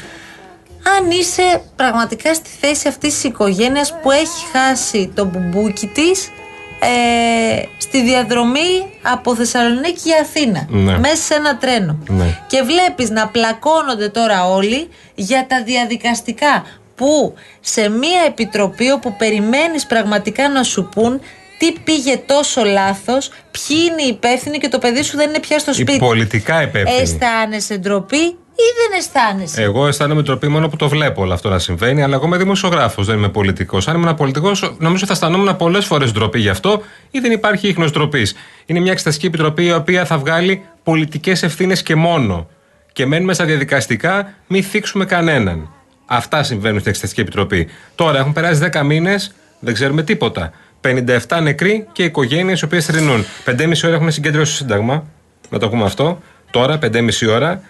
Αν 0.99 1.11
είσαι 1.11 1.63
πραγματικά 1.77 2.35
στη 2.35 2.51
θέση 2.61 2.89
αυτής 2.89 3.15
της 3.15 3.25
οικογένειας 3.25 3.95
που 4.03 4.11
έχει 4.11 4.45
χάσει 4.53 5.13
το 5.15 5.25
μπουμπούκι 5.25 5.87
της 5.87 6.29
ε, 6.79 7.63
στη 7.79 8.03
διαδρομή 8.03 8.87
από 9.03 9.35
Θεσσαλονίκη 9.35 10.01
για 10.05 10.19
Αθήνα. 10.21 10.67
Ναι. 10.69 10.99
Μέσα 10.99 11.17
σε 11.17 11.35
ένα 11.35 11.57
τρένο. 11.57 11.99
Ναι. 12.09 12.39
Και 12.47 12.63
βλέπεις 12.63 13.11
να 13.11 13.29
πλακώνονται 13.29 14.09
τώρα 14.09 14.49
όλοι 14.49 14.89
για 15.15 15.47
τα 15.49 15.63
διαδικαστικά 15.63 16.65
που 16.95 17.35
σε 17.61 17.89
μία 17.89 18.21
επιτροπή 18.27 18.91
όπου 18.91 19.17
περιμένεις 19.17 19.87
πραγματικά 19.87 20.49
να 20.49 20.63
σου 20.63 20.89
πούν 20.95 21.21
τι 21.59 21.73
πήγε 21.73 22.17
τόσο 22.27 22.65
λάθος, 22.65 23.29
ποιοι 23.29 23.77
είναι 23.91 24.03
οι 24.03 24.09
υπεύθυνοι 24.09 24.59
και 24.59 24.69
το 24.69 24.79
παιδί 24.79 25.03
σου 25.03 25.17
δεν 25.17 25.29
είναι 25.29 25.41
πια 25.41 25.59
στο 25.59 25.71
Οι 25.71 25.75
σπίτι. 25.75 25.99
πολιτικά 25.99 26.63
υπεύθυνοι. 26.63 27.01
Αισθάνεσαι 27.01 27.77
ντροπή 27.77 28.37
ή 28.55 28.67
δεν 28.77 28.99
αισθάνεσαι; 28.99 29.63
Εγώ 29.63 29.87
αισθάνομαι 29.87 30.23
τροπή 30.23 30.49
μόνο 30.49 30.69
που 30.69 30.77
το 30.77 30.89
βλέπω 30.89 31.23
όλο 31.23 31.33
αυτό 31.33 31.49
να 31.49 31.59
συμβαίνει, 31.59 32.03
αλλά 32.03 32.15
εγώ 32.15 32.27
είμαι 32.27 32.37
δημοσιογράφος, 32.37 33.07
δεν 33.07 33.17
είμαι 33.17 33.29
πολιτικός. 33.29 33.89
Αν 33.89 33.95
ήμουν 33.95 34.15
πολιτικός, 34.15 34.75
νομίζω 34.79 35.07
θα 35.07 35.13
αισθανόμουν 35.13 35.57
πολλές 35.57 35.85
φορές 35.85 36.13
ντροπή 36.13 36.41
γι' 36.41 36.49
αυτό 36.49 36.83
ή 37.11 37.19
δεν 37.19 37.33
υπάρχει 37.33 37.69
ίχνος 37.69 37.91
ντροπής. 37.91 38.35
Είναι 38.67 38.81
μια 38.81 38.93
εξεταστική 38.93 39.27
επιτροπή 39.27 39.65
η 39.65 39.73
οποία 39.73 40.05
θα 40.05 40.19
βγάλει 40.19 40.63
πολιτικές 40.83 41.43
ευθύνες 41.43 41.83
και 41.83 41.95
μόνο. 41.95 42.49
Και 42.93 43.07
μένουμε 43.07 43.35
στα 43.35 43.45
διαδικαστικά, 43.45 44.35
μη 44.47 44.63
θίξουμε 44.63 45.05
κανέναν. 45.05 45.69
Αυτά 46.07 46.43
συμβαίνουν 46.43 46.79
στην 46.79 46.91
Εξεταστική 46.91 47.21
Επιτροπή. 47.21 47.69
Τώρα 47.95 48.19
έχουν 48.19 48.33
περάσει 48.33 48.71
10 48.73 48.83
μήνες, 48.85 49.35
δεν 49.61 49.75
ξέρουμε 49.75 50.03
τίποτα. 50.03 50.53
57 50.81 51.41
νεκροί 51.43 51.87
και 51.93 52.05
οικογένειες 52.05 52.61
οι 52.61 52.65
οποίες 52.65 52.85
θρυνούν. 52.85 53.25
5,5 53.45 53.85
ώρα 53.85 53.95
έχουν 53.95 54.11
συγκέντρωση 54.11 54.55
στο 54.55 54.63
Σύνταγμα. 54.63 55.05
Να 55.51 55.59
το 55.59 55.69
πούμε 55.69 55.85
αυτό. 55.85 56.23
Τώρα, 56.51 56.79
5,5 56.79 57.29
ώρα, 57.29 57.63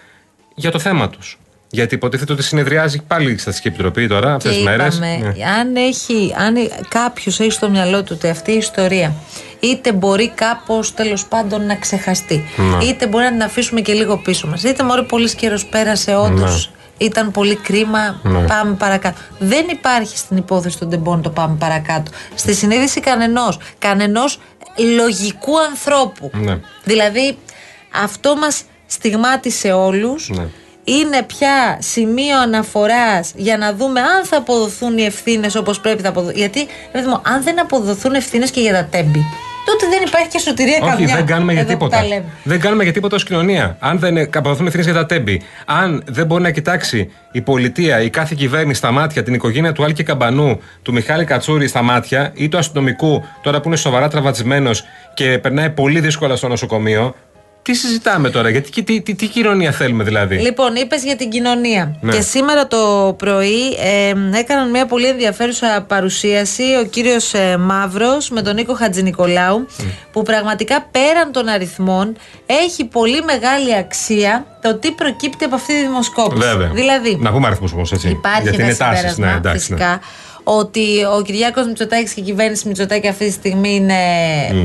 για 0.55 0.71
το 0.71 0.79
θέμα 0.79 1.09
τους. 1.09 1.39
Γιατί 1.69 1.95
υποτίθεται 1.95 2.33
ότι 2.33 2.43
συνεδριάζει 2.43 3.01
πάλι 3.01 3.29
η 3.29 3.31
Εξεταστική 3.31 3.67
Επιτροπή 3.67 4.07
τώρα, 4.07 4.33
αυτές 4.33 4.51
Και 4.51 4.57
τι 4.57 4.63
μέρες. 4.63 4.95
είπαμε, 4.95 5.35
αν, 5.59 5.75
έχει, 5.75 6.35
αν 6.37 6.55
κάποιος 6.89 7.39
έχει 7.39 7.51
στο 7.51 7.69
μυαλό 7.69 8.03
του 8.03 8.11
ότι 8.17 8.27
αυτή 8.29 8.51
η 8.51 8.57
ιστορία 8.57 9.13
είτε 9.59 9.93
μπορεί 9.93 10.29
κάπως 10.35 10.93
τέλος 10.93 11.25
πάντων 11.25 11.65
να 11.65 11.75
ξεχαστεί, 11.75 12.45
Ναι. 12.57 12.85
είτε 12.85 13.07
μπορεί 13.07 13.23
να 13.23 13.31
την 13.31 13.41
αφήσουμε 13.43 13.81
και 13.81 13.93
λίγο 13.93 14.17
πίσω 14.17 14.47
μας, 14.47 14.63
είτε 14.63 14.83
μωρέ 14.83 15.01
πολύ 15.01 15.35
καιρός 15.35 15.65
πέρασε, 15.65 16.15
όντως 16.15 16.67
Ναι. 16.97 17.05
ήταν 17.05 17.31
πολύ 17.31 17.55
κρίμα, 17.55 18.19
Ναι. 18.23 18.39
πάμε 18.47 18.73
παρακάτω. 18.75 19.17
Δεν 19.39 19.65
υπάρχει 19.71 20.17
στην 20.17 20.37
υπόθεση 20.37 20.77
των 20.79 20.89
τεμπών 20.89 21.21
το 21.21 21.29
πάμε 21.29 21.55
παρακάτω. 21.59 22.11
Στη 22.35 22.53
συνείδηση 22.53 22.99
κανενός, 22.99 23.59
κανενός 23.79 24.39
λογικού 24.95 25.59
ανθρώπου. 25.69 26.31
Ναι. 26.33 26.57
Δηλαδή, 26.83 27.37
αυτό 28.03 28.35
μας 28.35 28.63
στιγμάτισε 28.95 29.71
όλους 29.71 30.29
Ναι. 30.29 30.45
είναι 30.83 31.23
πια 31.23 31.77
σημείο 31.79 32.39
αναφοράς 32.41 33.31
για 33.35 33.57
να 33.57 33.73
δούμε 33.73 33.99
αν 33.99 34.25
θα 34.25 34.37
αποδοθούν 34.37 34.97
οι 34.97 35.03
ευθύνες 35.03 35.55
όπως 35.55 35.79
πρέπει 35.79 36.01
να 36.03 36.09
αποδοθούν. 36.09 36.37
Γιατί, 36.37 36.59
ρε 36.59 36.65
παιδί 36.91 37.07
μου, 37.07 37.19
αν 37.25 37.43
δεν 37.43 37.59
αποδοθούν 37.59 38.13
ευθύνες 38.13 38.51
και 38.51 38.59
για 38.61 38.73
τα 38.73 38.85
τέμπη, 38.85 39.25
τότε 39.65 39.85
δεν 39.89 40.03
υπάρχει 40.07 40.27
και 40.27 40.39
σωτηρία 40.39 40.77
Όχι, 40.81 40.89
καμιά. 40.91 41.15
δεν 41.15 41.25
κάνουμε 41.25 41.51
για 41.53 41.61
Εδώ 41.61 41.71
που 41.71 41.77
τίποτα. 41.77 41.97
τα 42.01 42.07
λέμε. 42.07 42.23
Δεν 42.43 42.59
κάνουμε 42.59 42.83
για 42.83 42.91
τίποτα 42.93 43.15
ως 43.15 43.23
κοινωνία. 43.23 43.77
Αν 43.79 43.99
δεν 43.99 44.17
αποδοθούν 44.35 44.65
ευθύνες 44.65 44.85
για 44.85 44.95
τα 44.95 45.05
τέμπη, 45.05 45.41
αν 45.65 46.03
δεν 46.07 46.25
μπορεί 46.25 46.41
να 46.41 46.51
κοιτάξει 46.51 47.11
η 47.31 47.41
πολιτεία, 47.41 48.01
η 48.01 48.09
κάθε 48.09 48.35
κυβέρνηση 48.37 48.77
στα 48.77 48.91
μάτια, 48.91 49.23
την 49.23 49.33
οικογένεια 49.33 49.71
του 49.71 49.83
Άλκη 49.83 50.03
Καμπανού, 50.03 50.59
του 50.81 50.93
Μιχάλη 50.93 51.25
Κατσούρη 51.25 51.67
στα 51.67 51.81
μάτια 51.81 52.31
ή 52.33 52.49
του 52.49 52.57
αστυνομικού, 52.57 53.23
τώρα 53.41 53.59
που 53.61 53.67
είναι 53.67 53.77
σοβαρά 53.77 54.07
τραυματισμένο 54.07 54.71
και 55.13 55.39
περνάει 55.41 55.69
πολύ 55.69 55.99
δύσκολα 55.99 56.35
στο 56.35 56.47
νοσοκομείο, 56.47 57.15
τι 57.65 57.73
συζητάμε 57.73 58.29
τώρα, 58.29 58.49
γιατί 58.49 58.69
τι, 58.71 58.83
τι, 58.83 59.01
τι, 59.01 59.15
τι 59.15 59.27
κοινωνία 59.27 59.71
θέλουμε 59.71 60.03
δηλαδή; 60.03 60.35
Λοιπόν, 60.37 60.75
είπες 60.75 61.03
για 61.03 61.15
την 61.15 61.29
κοινωνία. 61.29 61.97
Ναι. 62.01 62.15
Και 62.15 62.21
σήμερα 62.21 62.67
το 62.67 63.13
πρωί 63.17 63.67
ε, 63.79 64.37
έκαναν 64.37 64.69
μια 64.69 64.85
πολύ 64.85 65.05
ενδιαφέρουσα 65.07 65.85
παρουσίαση 65.87 66.63
ο 66.81 66.85
κύριος 66.85 67.33
ε, 67.33 67.57
Μαύρος 67.57 68.29
με 68.29 68.41
τον 68.41 68.55
Νίκο 68.55 68.73
Χατζηνικολάου, 68.73 69.65
που 70.11 70.23
πραγματικά 70.23 70.87
πέραν 70.91 71.31
των 71.31 71.47
αριθμών 71.47 72.15
έχει 72.45 72.85
πολύ 72.85 73.21
μεγάλη 73.23 73.75
αξία 73.75 74.45
το 74.61 74.75
τι 74.75 74.91
προκύπτει 74.91 75.45
από 75.45 75.55
αυτή 75.55 75.73
τη 75.73 75.81
δημοσκόπηση. 75.81 76.47
Βέβαια. 76.47 76.67
Δηλαδή, 76.73 77.17
Να 77.21 77.31
πούμε 77.31 77.47
αριθμούς 77.47 77.71
όμως, 77.73 77.91
έτσι. 77.91 78.09
Υπάρχει 78.09 78.41
γιατί 78.41 78.57
ένα 78.57 78.65
είναι 78.65 78.75
τάσεις. 78.75 78.97
συμπέρασμα, 78.97 79.25
Ναι, 79.25 79.33
εντάξει. 79.37 79.59
φυσικά, 79.59 79.89
Ναι. 79.89 79.99
Ότι 80.47 81.03
ο 81.17 81.21
Κυριάκος 81.21 81.65
Μητσοτάκης 81.67 82.13
και 82.13 82.19
η 82.19 82.23
κυβέρνηση 82.23 82.67
Μητσοτάκη 82.67 83.07
αυτή 83.07 83.25
τη 83.25 83.31
στιγμή 83.31 83.75
είναι 83.75 83.95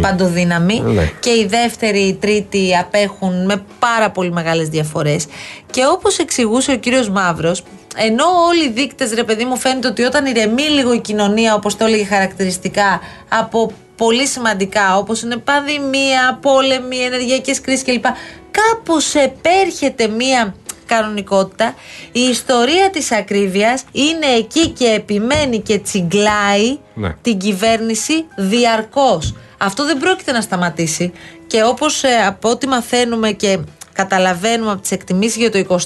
παντοδύναμη 0.00 0.80
Ναι. 0.80 1.10
και 1.20 1.30
η 1.30 1.46
δεύτερη, 1.48 1.98
η 2.00 2.14
τρίτη 2.14 2.76
απέχουν 2.76 3.44
με 3.44 3.62
πάρα 3.78 4.10
πολύ 4.10 4.32
μεγάλες 4.32 4.68
διαφορές. 4.68 5.26
Και 5.70 5.82
όπως 5.92 6.18
εξηγούσε 6.18 6.72
ο 6.72 6.76
κύριος 6.76 7.08
Μαύρος, 7.08 7.62
ενώ 7.96 8.24
όλοι 8.48 8.64
οι 8.64 8.70
δείκτες, 8.70 9.12
ρε 9.14 9.24
παιδί 9.24 9.44
μου, 9.44 9.56
φαίνεται 9.56 9.88
ότι 9.88 10.02
όταν 10.02 10.26
ηρεμεί 10.26 10.62
λίγο 10.62 10.92
η 10.92 11.00
κοινωνία, 11.00 11.54
όπως 11.54 11.76
το 11.76 11.84
έλεγε 11.84 12.04
χαρακτηριστικά, 12.04 13.00
από 13.28 13.72
πολύ 13.96 14.26
σημαντικά, 14.26 14.96
όπως 14.96 15.22
είναι 15.22 15.36
πανδημία, 15.36 16.38
πόλεμοι, 16.42 16.96
ενεργειακές 16.96 17.60
κρίσεις 17.60 17.84
κλπ. 17.84 18.04
Κάπως 18.50 19.14
επέρχεται 19.14 20.08
μία 20.08 20.54
κανονικότητα. 20.94 21.74
Η 22.12 22.20
ιστορία 22.20 22.90
της 22.90 23.12
ακρίβειας 23.12 23.82
είναι 23.92 24.26
εκεί 24.38 24.68
και 24.68 24.86
επιμένει 24.86 25.60
και 25.60 25.78
τσιγκλάει 25.78 26.78
Ναι. 26.94 27.14
την 27.22 27.38
κυβέρνηση 27.38 28.24
διαρκώς. 28.36 29.34
Αυτό 29.58 29.84
δεν 29.84 29.98
πρόκειται 29.98 30.32
να 30.32 30.40
σταματήσει 30.40 31.12
και 31.46 31.62
όπως 31.64 32.02
ε, 32.04 32.08
από 32.26 32.50
ό,τι 32.50 32.66
μαθαίνουμε 32.66 33.30
και 33.32 33.58
καταλαβαίνουμε 33.92 34.70
από 34.70 34.80
τις 34.80 34.90
εκτιμήσεις 34.90 35.36
για 35.36 35.50
το 35.50 35.58
24 35.58 35.80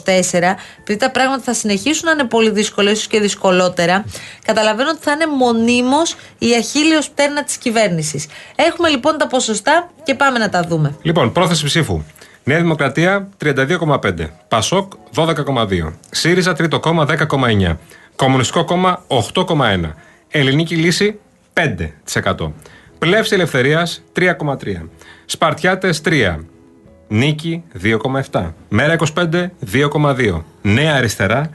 επειδή 0.81 0.99
τα 0.99 1.11
πράγματα 1.11 1.43
θα 1.43 1.55
συνεχίσουν 1.55 2.05
να 2.07 2.11
είναι 2.13 2.25
πολύ 2.25 2.51
δύσκολα 2.51 2.91
ίσως 2.91 3.07
και 3.07 3.21
δυσκολότερα 3.21 4.05
καταλαβαίνω 4.45 4.91
ότι 4.91 4.99
θα 5.03 5.13
είναι 5.13 5.27
μονίμως 5.27 6.17
η 6.39 6.55
αχίλιος 6.55 7.11
πτέρνα 7.11 7.45
της 7.45 7.57
κυβέρνησης. 7.57 8.27
Έχουμε 8.57 8.89
λοιπόν 8.89 9.19
τα 9.19 9.27
ποσοστά 9.27 9.91
και 10.05 10.15
πάμε 10.15 10.39
να 10.39 10.49
τα 10.49 10.63
δούμε. 10.63 10.97
Λοιπόν, 11.03 11.33
πρόθεση 11.33 11.65
ψήφου. 11.65 12.03
Νέα 12.47 12.61
Δημοκρατία 12.61 13.29
32,5. 13.43 14.27
Πασόκ 14.49 14.93
12,2. 15.15 15.93
ΣΥΡΙΖΑ 16.11 16.53
τρίτο 16.53 16.81
κόμμα 16.81 17.07
10,9. 17.09 17.77
Κομμουνιστικό 18.17 18.65
κόμμα 18.65 19.05
8,1. 19.07 19.81
Ελληνική 20.29 20.77
λύση 20.77 21.19
5%. 21.53 22.53
Πλεύση 22.99 23.35
Ελευθερίας 23.35 24.03
3,3. 24.13 24.89
Σπαρτιάτες 25.25 26.01
3. 26.05 26.39
Νίκη 27.09 27.63
2,7. 27.83 28.53
Μέρα 28.69 28.97
25 29.15 29.51
2,2. 29.73 30.43
Νέα 30.63 30.95
Αριστερά 30.95 31.51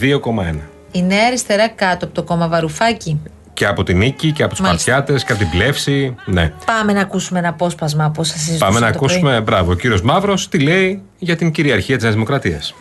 2,1. 0.00 0.54
Η 0.92 1.02
Νέα 1.02 1.26
Αριστερά 1.26 1.68
κάτω 1.68 2.04
από 2.04 2.14
το 2.14 2.22
κόμμα 2.22 2.48
Βαρουφάκη. 2.48 3.20
Και 3.54 3.66
από 3.66 3.82
την 3.82 3.98
Νίκη 3.98 4.32
και 4.32 4.42
από 4.42 4.50
τους 4.54 4.60
Μάλιστα. 4.60 4.92
Σπαρτιάτε 4.92 5.24
και 5.26 5.32
από 5.32 5.40
την 5.42 5.50
Πλεύση. 5.50 6.14
Ναι. 6.24 6.52
Πάμε 6.66 6.92
να 6.92 7.00
ακούσουμε 7.00 7.38
ένα 7.38 7.48
απόσπασμα 7.48 8.04
από 8.04 8.20
όσα 8.20 8.32
συζητούσαμε 8.36 8.72
Πάμε 8.72 8.86
να 8.86 8.92
το 8.92 8.98
πρωί. 8.98 9.08
ακούσουμε, 9.10 9.40
μπράβο, 9.40 9.70
ο 9.72 9.74
κύριος 9.74 10.02
Μαύρος 10.02 10.48
τι 10.48 10.58
λέει 10.58 11.02
για 11.18 11.36
την 11.36 11.50
κυριαρχία 11.50 11.94
της 11.94 12.02
Νέας 12.02 12.14
Δημοκρατίας. 12.14 12.74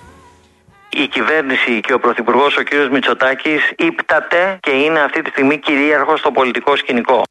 η 1.03 1.07
κυβέρνηση 1.07 1.79
και 1.81 1.93
ο 1.93 1.99
Πρωθυπουργός 1.99 2.57
ο 2.57 2.61
κύριος 2.63 2.89
Μητσοτάκης 2.89 3.61
ύπταται 3.77 4.57
και 4.59 4.71
είναι 4.71 4.99
αυτή 4.99 5.21
τη 5.21 5.29
στιγμή 5.29 5.59
κυρίαρχος 5.59 6.19
στο 6.19 6.31
πολιτικό 6.31 6.75
σκηνικό. 6.75 7.23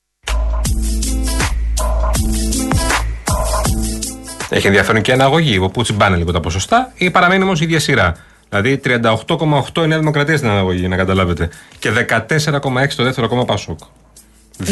Έχει 4.49 4.67
ενδιαφέρον 4.67 5.03
και 5.03 5.13
αναγωγή, 5.13 5.59
όπου 5.59 5.83
τσιμπάνε 5.83 6.17
λίγο 6.17 6.33
τα 6.33 6.41
ποσοστά, 6.41 6.93
ή 6.95 7.11
παραμένει 7.11 7.43
όμως 7.43 7.61
η 7.61 7.65
ίδια 7.65 7.81
σειρά. 7.81 8.17
Δηλαδή 8.51 8.81
38,8 8.85 9.85
η 9.85 9.87
Νέα 9.87 9.99
Δημοκρατία 9.99 10.37
στην 10.37 10.49
αναγωγή, 10.49 10.89
να 10.89 10.97
καταλάβετε. 10.97 11.49
Και 11.79 11.91
14,6 12.09 12.95
το 12.97 13.03
δεύτερο 13.03 13.29
κόμμα 13.29 13.45
Πασόκ. 13.45 13.79
13 14.59 14.65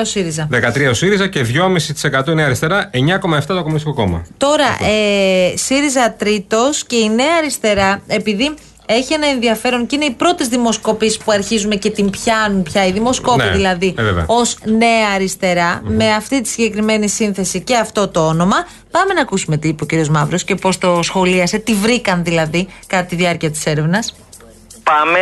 ο 0.00 0.04
ΣΥΡΙΖΑ. 0.04 0.48
13 0.52 0.88
ο 0.90 0.94
ΣΥΡΙΖΑ 0.94 1.28
και 1.28 1.46
2,5% 2.10 2.28
η 2.28 2.34
Νέα 2.34 2.46
Αριστερά, 2.46 2.90
9,7 2.92 3.44
το 3.46 3.62
Κομμουνιστικό 3.62 3.94
Κόμμα. 3.94 4.26
Τώρα, 4.36 4.64
ε, 4.64 5.56
ΣΥΡΙΖΑ 5.56 6.12
τρίτος 6.12 6.84
και 6.84 6.96
η 6.96 7.08
Νέα 7.08 7.36
Αριστερά, 7.38 8.02
επειδή 8.06 8.54
έχει 8.86 9.14
ένα 9.14 9.26
ενδιαφέρον 9.26 9.86
και 9.86 9.96
είναι 9.96 10.04
οι 10.04 10.10
πρώτες 10.10 10.48
δημοσκοπήσεις 10.48 11.18
που 11.18 11.32
αρχίζουμε 11.32 11.74
και 11.74 11.90
την 11.90 12.10
πιάνουν 12.10 12.62
πια, 12.62 12.86
οι 12.86 12.92
δημοσκόποι 12.92 13.44
Ναι, 13.44 13.50
δηλαδή, 13.50 13.94
ε, 13.98 14.02
βέβαια. 14.02 14.24
ως 14.26 14.56
Νέα 14.64 15.08
Αριστερά, 15.14 15.80
με 15.84 16.10
αυτή 16.14 16.40
τη 16.40 16.48
συγκεκριμένη 16.48 17.08
σύνθεση 17.08 17.60
και 17.60 17.76
αυτό 17.76 18.08
το 18.08 18.26
όνομα. 18.26 18.56
Πάμε 18.90 19.14
να 19.14 19.20
ακούσουμε 19.20 19.56
τι 19.56 19.68
είπε 19.68 19.82
ο 19.82 19.86
κ. 19.86 20.06
Μαύρος 20.06 20.44
και 20.44 20.54
πώς 20.54 20.78
το 20.78 21.02
σχολίασε, 21.02 21.58
τι 21.58 21.74
βρήκαν 21.74 22.24
δηλαδή 22.24 22.68
κατά 22.86 23.04
τη 23.04 23.16
διάρκεια 23.16 23.50
της 23.50 23.66
έρευνας. 23.66 24.14
Πάμε 24.92 25.20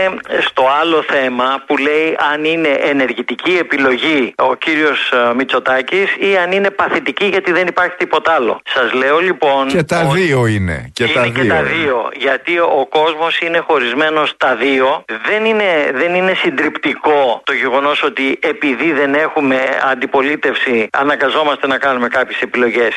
στο 0.49 0.63
άλλο 0.81 1.03
θέμα 1.03 1.63
που 1.67 1.77
λέει 1.77 2.17
αν 2.33 2.45
είναι 2.45 2.69
ενεργητική 2.69 3.57
επιλογή 3.61 4.35
ο 4.37 4.55
κύριος 4.55 5.13
ε, 5.13 5.35
Μητσοτάκης 5.35 6.09
ή 6.19 6.37
αν 6.37 6.53
είναι 6.53 6.71
παθητική 6.71 7.27
γιατί 7.27 7.53
δεν 7.53 7.67
υπάρχει 7.67 7.97
τίποτα 7.97 8.33
άλλο. 8.33 8.61
Σας 8.75 8.93
λέω 8.93 9.19
λοιπόν... 9.19 9.67
Και 9.69 9.83
τα 9.83 10.01
ότι 10.01 10.21
δύο 10.21 10.47
είναι. 10.47 10.91
Και 10.93 11.05
είναι 11.05 11.13
τα 11.15 11.27
και 11.27 11.41
δύο. 11.41 11.55
τα 11.55 11.59
είναι. 11.59 11.69
δύο. 11.69 12.09
Γιατί 12.17 12.59
ο 12.59 12.87
κόσμος 12.89 13.39
είναι 13.41 13.59
χωρισμένος 13.59 14.29
στα 14.29 14.57
δύο. 14.57 15.05
Δεν 15.29 15.45
είναι, 15.45 15.91
δεν 15.95 16.15
είναι 16.15 16.35
συντριπτικό 16.35 17.43
το 17.45 17.53
γεγονός 17.53 18.03
ότι 18.03 18.39
επειδή 18.41 18.93
δεν 18.93 19.15
έχουμε 19.15 19.59
αντιπολίτευση 19.91 20.89
αναγκαζόμαστε 20.93 21.67
να 21.67 21.79
κάνουμε 21.79 22.09
κάποιες 22.09 22.41
επιλογές. 22.41 22.97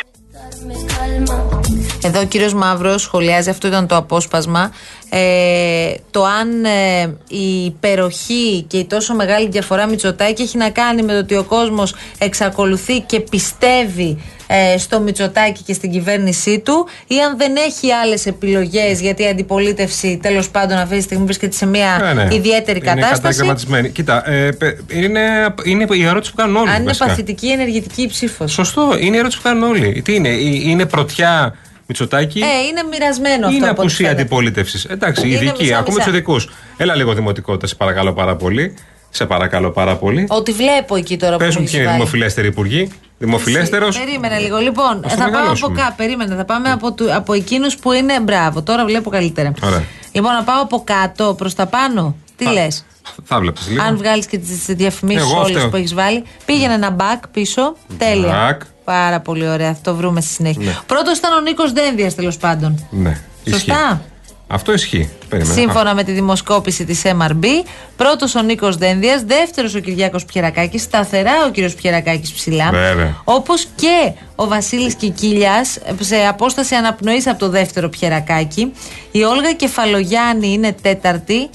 Εδώ 2.03 2.19
ο 2.19 2.23
κύριος 2.23 2.53
Μαύρος 2.53 3.01
σχολιάζει, 3.01 3.49
αυτό 3.49 3.67
ήταν 3.67 3.87
το 3.87 3.95
απόσπασμα, 3.95 4.71
ε, 5.09 5.93
το 6.11 6.23
αν 6.23 6.65
ε, 6.65 7.01
η 7.27 7.65
υπεροχή 7.65 8.65
και 8.67 8.77
η 8.77 8.85
τόσο 8.85 9.13
μεγάλη 9.15 9.49
διαφορά 9.49 9.87
Μητσοτάκη 9.87 10.41
έχει 10.41 10.57
να 10.57 10.69
κάνει 10.69 11.01
με 11.01 11.11
το 11.13 11.17
ότι 11.19 11.35
ο 11.35 11.43
κόσμος 11.43 11.95
εξακολουθεί 12.17 12.99
και 12.99 13.19
πιστεύει 13.19 14.17
ε, 14.47 14.77
στο 14.77 14.99
Μητσοτάκη 14.99 15.63
και 15.63 15.73
στην 15.73 15.91
κυβέρνησή 15.91 16.59
του 16.59 16.87
ή 17.07 17.15
αν 17.19 17.37
δεν 17.37 17.55
έχει 17.55 17.91
άλλες 17.91 18.25
επιλογές 18.25 18.99
γιατί 19.01 19.23
η 19.23 19.27
αντιπολίτευση 19.27 20.19
τέλος 20.21 20.49
πάντων 20.49 20.77
αυτή 20.77 20.95
τη 20.97 21.01
στιγμή 21.01 21.25
βρίσκεται 21.25 21.55
σε 21.55 21.65
μια 21.65 22.13
Ναι, 22.13 22.23
ναι. 22.23 22.35
ιδιαίτερη 22.35 22.77
Είναι 22.79 22.87
κατάσταση. 22.87 23.21
καταγραμματισμένη. 23.21 23.89
Κοίτα, 23.89 24.29
ε, 24.31 24.51
πε- 24.51 24.77
είναι, 24.91 25.21
είναι 25.63 25.85
η 25.91 26.05
ερώτηση 26.05 26.31
που 26.31 26.37
κάνουν 26.37 26.55
όλοι. 26.55 26.69
Αν 26.69 26.75
είναι 26.75 26.85
βασικά. 26.85 27.05
παθητική 27.05 27.47
ενεργητική 27.47 28.07
ψήφος. 28.07 28.51
Σωστό, 28.51 28.97
είναι 28.99 29.15
η 29.15 29.19
ερώτηση 29.19 29.37
που 29.41 29.47
κάνουν 29.47 29.63
όλοι. 29.63 30.01
Τι 30.01 30.15
είναι, 30.15 30.29
ε, 30.29 30.69
είναι 30.69 30.85
πρωτιά 30.85 31.55
Μητσοτάκη. 31.87 32.39
Ε, 32.39 32.43
είναι 32.69 32.83
μοιρασμένο 32.91 33.45
αυτό. 33.45 33.57
είναι 33.57 33.65
από 33.65 33.71
ό,τι 33.71 33.81
απουσία 33.81 34.05
φαίνεται. 34.05 34.21
αντιπολίτευσης. 34.21 34.85
Εντάξει, 34.85 35.21
Είναι 35.27 35.35
ειδικοί, 35.35 35.51
μισά-μισά. 35.51 35.77
ακούμε 35.77 35.97
τους 35.97 36.07
ειδικού. 36.07 36.35
Έλα 36.77 36.95
λίγο 36.95 37.13
δημοτικότητα, 37.13 37.67
σε 37.67 37.75
παρακαλώ 37.75 38.13
πάρα 38.13 38.35
πολύ. 38.35 38.73
Σε 39.09 39.25
παρακαλώ 39.25 39.71
πάρα 39.71 39.95
πολύ. 39.95 40.25
Ότι 40.29 40.51
βλέπω 40.51 40.95
εκεί 40.95 41.17
τώρα 41.17 41.31
που 41.31 41.37
Πες 41.37 41.47
μου 41.47 41.53
μου 41.53 41.59
έχεις 41.59 41.71
ποιοι 41.71 41.79
είναι 41.79 41.89
οι 41.89 41.93
βάλει. 41.93 41.97
δημοφιλέστεροι 42.03 42.47
υπουργοί. 42.47 42.91
Δημοφιλέστερος. 43.17 43.97
Περίμενε 43.99 44.37
λίγο. 44.39 44.57
Λοιπόν, 44.57 44.85
Ας 44.85 45.01
το 45.01 45.07
θα 45.09 45.15
πάμε 45.15 45.23
από 45.25 45.31
μεγαλώσουμε. 45.37 45.81
κάτω. 45.81 45.93
Περίμενε, 45.97 46.35
θα 46.35 46.45
πάμε 46.45 46.71
από, 46.71 46.93
του, 46.93 47.13
από 47.15 47.33
εκείνους 47.33 47.75
που 47.77 47.91
είναι. 47.91 48.19
Μπράβο, 48.19 48.61
τώρα 48.61 48.85
βλέπω 48.85 49.09
καλύτερα. 49.09 49.51
Ωραία. 49.63 49.83
Λοιπόν, 50.11 50.33
να 50.33 50.43
πάω 50.43 50.61
από 50.61 50.83
κάτω 50.85 51.33
προς 51.37 51.53
τα 51.55 51.65
πάνω. 51.65 52.15
Τι 52.35 52.43
Θα- 52.45 52.51
λες; 52.51 52.85
Θα 53.23 53.39
βλέπεις 53.39 53.67
λίγο. 53.69 53.83
Αν 53.83 53.97
βγάλεις 53.97 54.25
και 54.25 54.37
τις 54.37 54.65
διαφημίσεις 54.65 55.21
Εγώ 55.31 55.39
όλες 55.39 55.51
φταίω. 55.55 55.69
που 55.69 55.75
έχεις 55.75 55.93
βάλει, 55.93 56.23
πήγαινε 56.45 56.73
ένα 56.73 56.95
back 56.99 57.23
πίσω. 57.31 57.75
Τέλεια. 57.97 58.57
Back. 58.59 58.61
Πάρα 58.87 59.19
πολύ 59.19 59.47
ωραία. 59.49 59.73
Θα 59.73 59.79
το 59.81 59.95
βρούμε 59.95 60.21
στη 60.21 60.33
συνέχεια. 60.33 60.65
Ναι. 60.65 60.77
Πρώτος 60.85 61.17
ήταν 61.17 61.33
ο 61.33 61.41
Νίκος 61.41 61.71
Δένδιας 61.71 62.15
τέλος 62.15 62.37
πάντων. 62.37 62.87
Ναι. 62.89 63.21
Σωστά. 63.49 63.73
Ισχύει. 63.73 64.01
Αυτό 64.47 64.73
ισχύει. 64.73 65.09
Περίμενα. 65.29 65.53
Σύμφωνα 65.53 65.93
με 65.95 66.03
τη 66.03 66.11
δημοσκόπηση 66.11 66.85
της 66.85 67.01
MRB, 67.05 67.45
πρώτος 67.97 68.35
ο 68.35 68.41
Νίκος 68.41 68.77
Δένδιας, 68.77 69.23
δεύτερος 69.23 69.75
ο 69.75 69.79
Κυριάκος 69.79 70.25
Πιερακάκης, 70.25 70.81
σταθερά 70.81 71.31
ο 71.47 71.49
κύριος 71.51 71.75
Πιερακάκης 71.75 72.31
ψηλά. 72.31 72.69
Βέβαια. 72.69 73.21
Όπως 73.23 73.67
και 73.75 74.11
ο 74.35 74.47
Βασίλης 74.47 74.93
Κικίλιας, 74.93 75.77
σε 75.99 76.15
απόσταση 76.15 76.75
αναπνοής 76.75 77.27
από 77.27 77.39
το 77.39 77.49
δεύτερο 77.49 77.89
Πιερακάκη. 77.89 78.73
Η 79.11 79.23
Όλγα 79.23 79.53
Κεφαλογιάννη 79.53 80.47
είναι 80.53 80.75
τέταρτη. 80.81 81.49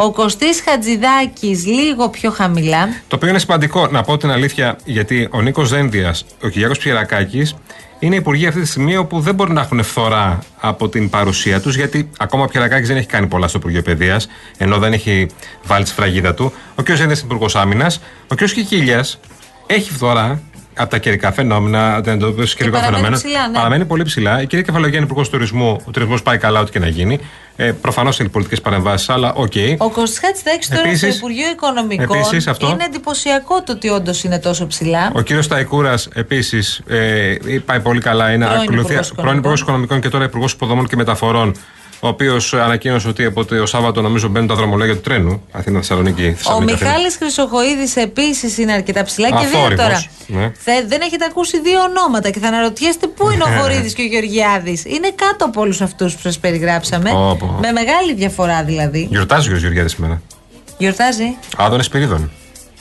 Ο 0.00 0.12
Κωστής 0.12 0.62
Χατζηδάκης 0.64 1.66
λίγο 1.66 2.08
πιο 2.08 2.30
χαμηλά. 2.30 2.88
Το 3.08 3.16
οποίο 3.16 3.28
είναι 3.28 3.38
σημαντικό 3.38 3.86
να 3.86 4.02
πω 4.02 4.16
την 4.16 4.30
αλήθεια, 4.30 4.78
γιατί 4.84 5.28
ο 5.30 5.40
Νίκος 5.40 5.70
Δένδιας, 5.70 6.24
ο 6.42 6.48
Κυριάκος 6.48 6.78
Πιερακάκης 6.78 7.54
είναι 7.98 8.16
υπουργοί 8.16 8.46
αυτή 8.46 8.60
τη 8.60 8.66
στιγμή 8.66 8.96
όπου 8.96 9.20
δεν 9.20 9.34
μπορούν 9.34 9.54
να 9.54 9.60
έχουν 9.60 9.82
φθορά 9.82 10.38
από 10.60 10.88
την 10.88 11.10
παρουσία 11.10 11.60
τους, 11.60 11.76
γιατί 11.76 12.10
ακόμα 12.18 12.42
ο 12.44 12.46
Πιερακάκης 12.46 12.88
δεν 12.88 12.96
έχει 12.96 13.06
κάνει 13.06 13.26
πολλά 13.26 13.48
στο 13.48 13.58
Υπουργείο 13.58 13.82
Παιδείας, 13.82 14.28
ενώ 14.58 14.78
δεν 14.78 14.92
έχει 14.92 15.26
βάλει 15.64 15.84
τη 15.84 15.90
σφραγίδα 15.90 16.34
του. 16.34 16.52
Ο 16.74 16.82
κ. 16.82 16.86
Δένδιας 16.86 17.18
είναι 17.20 17.20
υπουργός 17.24 17.56
άμυνας. 17.56 18.00
Ο 18.28 18.34
κ. 18.34 18.44
Κικίλιας 18.44 19.20
έχει 19.66 19.92
φθορά 19.92 20.42
από 20.78 20.90
τα 20.90 20.98
καιρικά 20.98 21.32
φαινόμενα, 21.32 21.94
από 21.94 22.02
την 22.02 22.12
αντιμετώπιση 22.12 22.56
καιρικών 22.56 22.80
παραμένει 22.80 23.02
φαινομένων. 23.04 23.28
ψηλά, 23.28 23.48
ναι. 23.48 23.56
Παραμένει 23.56 23.84
πολύ 23.84 24.02
ψηλά. 24.02 24.42
Η 24.42 24.46
κυρία 24.46 24.64
Κεφαλογιάννη, 24.64 25.04
υπουργός 25.04 25.28
τουρισμού, 25.30 25.76
ο 25.86 25.90
τουρισμός 25.90 26.22
πάει 26.22 26.38
καλά, 26.38 26.60
ό,τι 26.60 26.70
και 26.70 26.78
να 26.78 26.88
γίνει. 26.88 27.18
Ε, 27.56 27.72
Προφανώς 27.72 28.18
είναι 28.18 28.28
πολιτικές 28.28 28.60
παρεμβάσεις, 28.60 29.08
αλλά 29.08 29.32
οκ. 29.34 29.52
Ο 29.78 29.90
Κωστής 29.90 30.20
Χατζηδάκης 30.26 30.68
τώρα 30.68 30.80
Επίσης- 30.82 30.98
στο 31.14 31.16
Υπουργείο 31.16 31.48
Οικονομικών 31.50 32.16
επίσης 32.16 32.46
αυτό. 32.46 32.68
είναι 32.68 32.84
εντυπωσιακό 32.84 33.62
το 33.62 33.72
ότι 33.72 33.88
όντως 33.88 34.24
είναι 34.24 34.38
τόσο 34.38 34.66
ψηλά. 34.66 35.10
Ο 35.14 35.20
κύριος 35.20 35.46
Σταϊκούρας 35.48 36.08
επίσης 36.14 36.80
ε, 36.88 37.34
πάει 37.64 37.80
πολύ 37.80 38.00
καλά. 38.00 38.32
Είναι 38.32 38.44
Πρώην 38.44 38.60
ακολουθία- 38.60 38.94
Υπουργός 38.94 39.12
πρώην 39.16 39.38
Υπουργός 39.38 39.60
Οικονομικών 39.60 40.00
και 40.00 40.08
τώρα 40.08 40.24
Υπουργός 40.24 40.52
Υποδομών 40.52 40.86
και 40.88 40.96
Μεταφορών. 40.96 41.54
Ο 42.00 42.08
οποίος 42.08 42.54
ανακοίνωσε 42.54 43.08
ότι 43.08 43.24
από 43.24 43.44
το 43.44 43.66
Σάββατο 43.66 44.02
νομίζω 44.02 44.28
μπαίνουν 44.28 44.48
τα 44.48 44.54
δρομολόγια 44.54 44.94
του 44.94 45.00
τρένου. 45.00 45.42
Αθήνα-Θεσσαλονίκη. 45.52 46.22
Ο 46.26 46.32
Θεσσαλονίκη, 46.36 46.72
Αθήνα. 46.74 46.90
Μιχάλης 46.90 47.16
Χρυσοχοίδης 47.16 47.96
επίσης 47.96 48.58
είναι 48.58 48.72
αρκετά 48.72 49.02
ψηλά 49.02 49.28
και 49.30 49.44
δείτε 49.46 49.56
Αθόρυβος, 49.58 49.84
τώρα. 49.84 50.02
ναι. 50.26 50.52
Θε- 50.58 50.86
δεν 50.88 51.00
έχετε 51.00 51.24
ακούσει 51.24 51.60
δύο 51.60 51.80
ονόματα 51.80 52.30
και 52.30 52.38
θα 52.38 52.48
αναρωτιέστε 52.48 53.06
πού 53.06 53.30
είναι 53.30 53.44
ο 53.44 53.48
Βορίδης 53.60 53.92
και 53.94 54.02
ο 54.02 54.04
Γεωργιάδης. 54.04 54.84
Είναι 54.84 55.10
κάτω 55.14 55.44
από 55.44 55.60
όλους 55.60 55.80
αυτούς 55.80 56.14
που 56.14 56.20
σας 56.22 56.38
περιγράψαμε. 56.38 57.10
Πω, 57.10 57.36
πω. 57.38 57.58
Με 57.60 57.72
μεγάλη 57.72 58.14
διαφορά 58.14 58.64
δηλαδή. 58.64 59.06
Γιορτάζει 59.10 59.40
ο 59.40 59.42
Γιώργος 59.42 59.60
Γεωργιάδης 59.62 59.92
σήμερα. 59.92 60.22
Γιορτάζει. 60.78 61.36
Άδωνες 61.56 61.84
Σπυρίδων. 61.86 62.30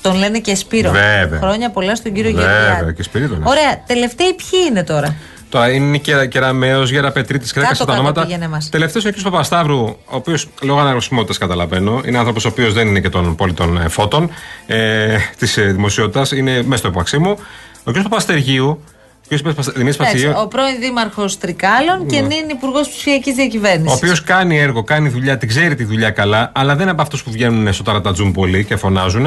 Τον 0.02 0.16
λένε 0.18 0.40
και 0.40 0.56
Σπύρο. 0.56 0.92
Βέβαια. 0.92 1.40
Χρόνια 1.40 1.70
πολλά 1.70 1.96
στον 1.96 2.14
κύριο 2.14 2.32
Βέβαια, 2.32 2.52
Γεωργιάδη. 2.62 2.94
και 2.94 3.04
Σπυρίδων. 3.04 3.42
Ωραία. 3.44 3.84
Τελευταίοι 3.88 4.34
ποιοι 4.34 4.60
είναι 4.70 4.84
τώρα; 4.84 5.16
Τώρα 5.50 5.72
είναι 5.72 5.96
η 5.96 6.00
Κερα, 6.00 6.26
Κεραμαίο, 6.26 6.84
Γέρα 6.84 7.12
Πετρίτη, 7.12 7.54
κρέκα 7.54 7.68
Κάτω, 7.68 7.80
τα 7.80 7.86
κάτω 7.86 7.98
ονόματα. 8.00 8.26
πήγαινε 8.26 8.48
μας. 8.48 8.70
Τελευταίος 8.70 9.04
είναι 9.04 9.14
ο 9.18 9.20
κ. 9.20 9.24
Παπασταύρου, 9.24 9.80
ο 9.86 9.98
οποίος 10.06 10.48
λόγω 10.62 10.80
αναγνωσιμότητα 10.80 11.40
καταλαβαίνω, 11.40 12.02
είναι 12.06 12.18
άνθρωπος 12.18 12.46
ο 12.46 12.48
οποίος 12.48 12.74
δεν 12.74 12.88
είναι 12.88 13.00
και 13.00 13.10
των 13.10 13.36
πολιτών 13.36 13.78
ε, 13.82 13.88
φώτων 13.88 14.30
ε, 14.68 15.18
της 15.38 15.58
ε, 15.58 15.62
δημοσιότητας, 15.64 16.32
είναι 16.32 16.62
μέσα 16.64 16.78
στο 16.78 16.88
υπαξίμου. 16.88 17.38
Ο 17.84 17.92
κ. 17.92 18.02
Παπαστεργίου, 18.02 18.68
ο 19.32 19.36
κ. 19.36 19.38
Δημήτρης 19.38 19.66
Εντάξει, 19.76 19.98
Παστεργίου, 19.98 20.34
ο 20.38 20.48
πρώην 20.48 20.80
Δήμαρχος 20.80 21.38
Τρικάλων 21.38 22.08
και 22.08 22.20
Ναι. 22.22 22.28
νυν 22.28 22.50
Υπουργός 22.50 22.90
Ψηφιακής 22.90 23.32
ο 23.32 23.36
Διακυβέρνηση. 23.36 23.96
οποίος 23.96 24.24
κάνει 24.24 24.58
έργο, 24.60 24.84
κάνει 24.84 25.10
δουλειά, 25.10 25.38
την 25.38 25.48
ξέρει 25.48 25.76
τη 25.76 25.84
δουλειά 25.84 26.10
καλά, 26.10 26.52
αλλά 26.56 26.74
δεν 26.74 26.82
είναι 26.82 26.92
από 26.92 27.02
αυτούς 27.02 27.24
που 27.24 27.32
βγαίνουν 27.32 27.74
στο 27.74 27.84
ταρατατζούμ 27.84 28.32
πολύ 28.32 28.66
και 28.66 28.76
φωνάζουν. 28.76 29.26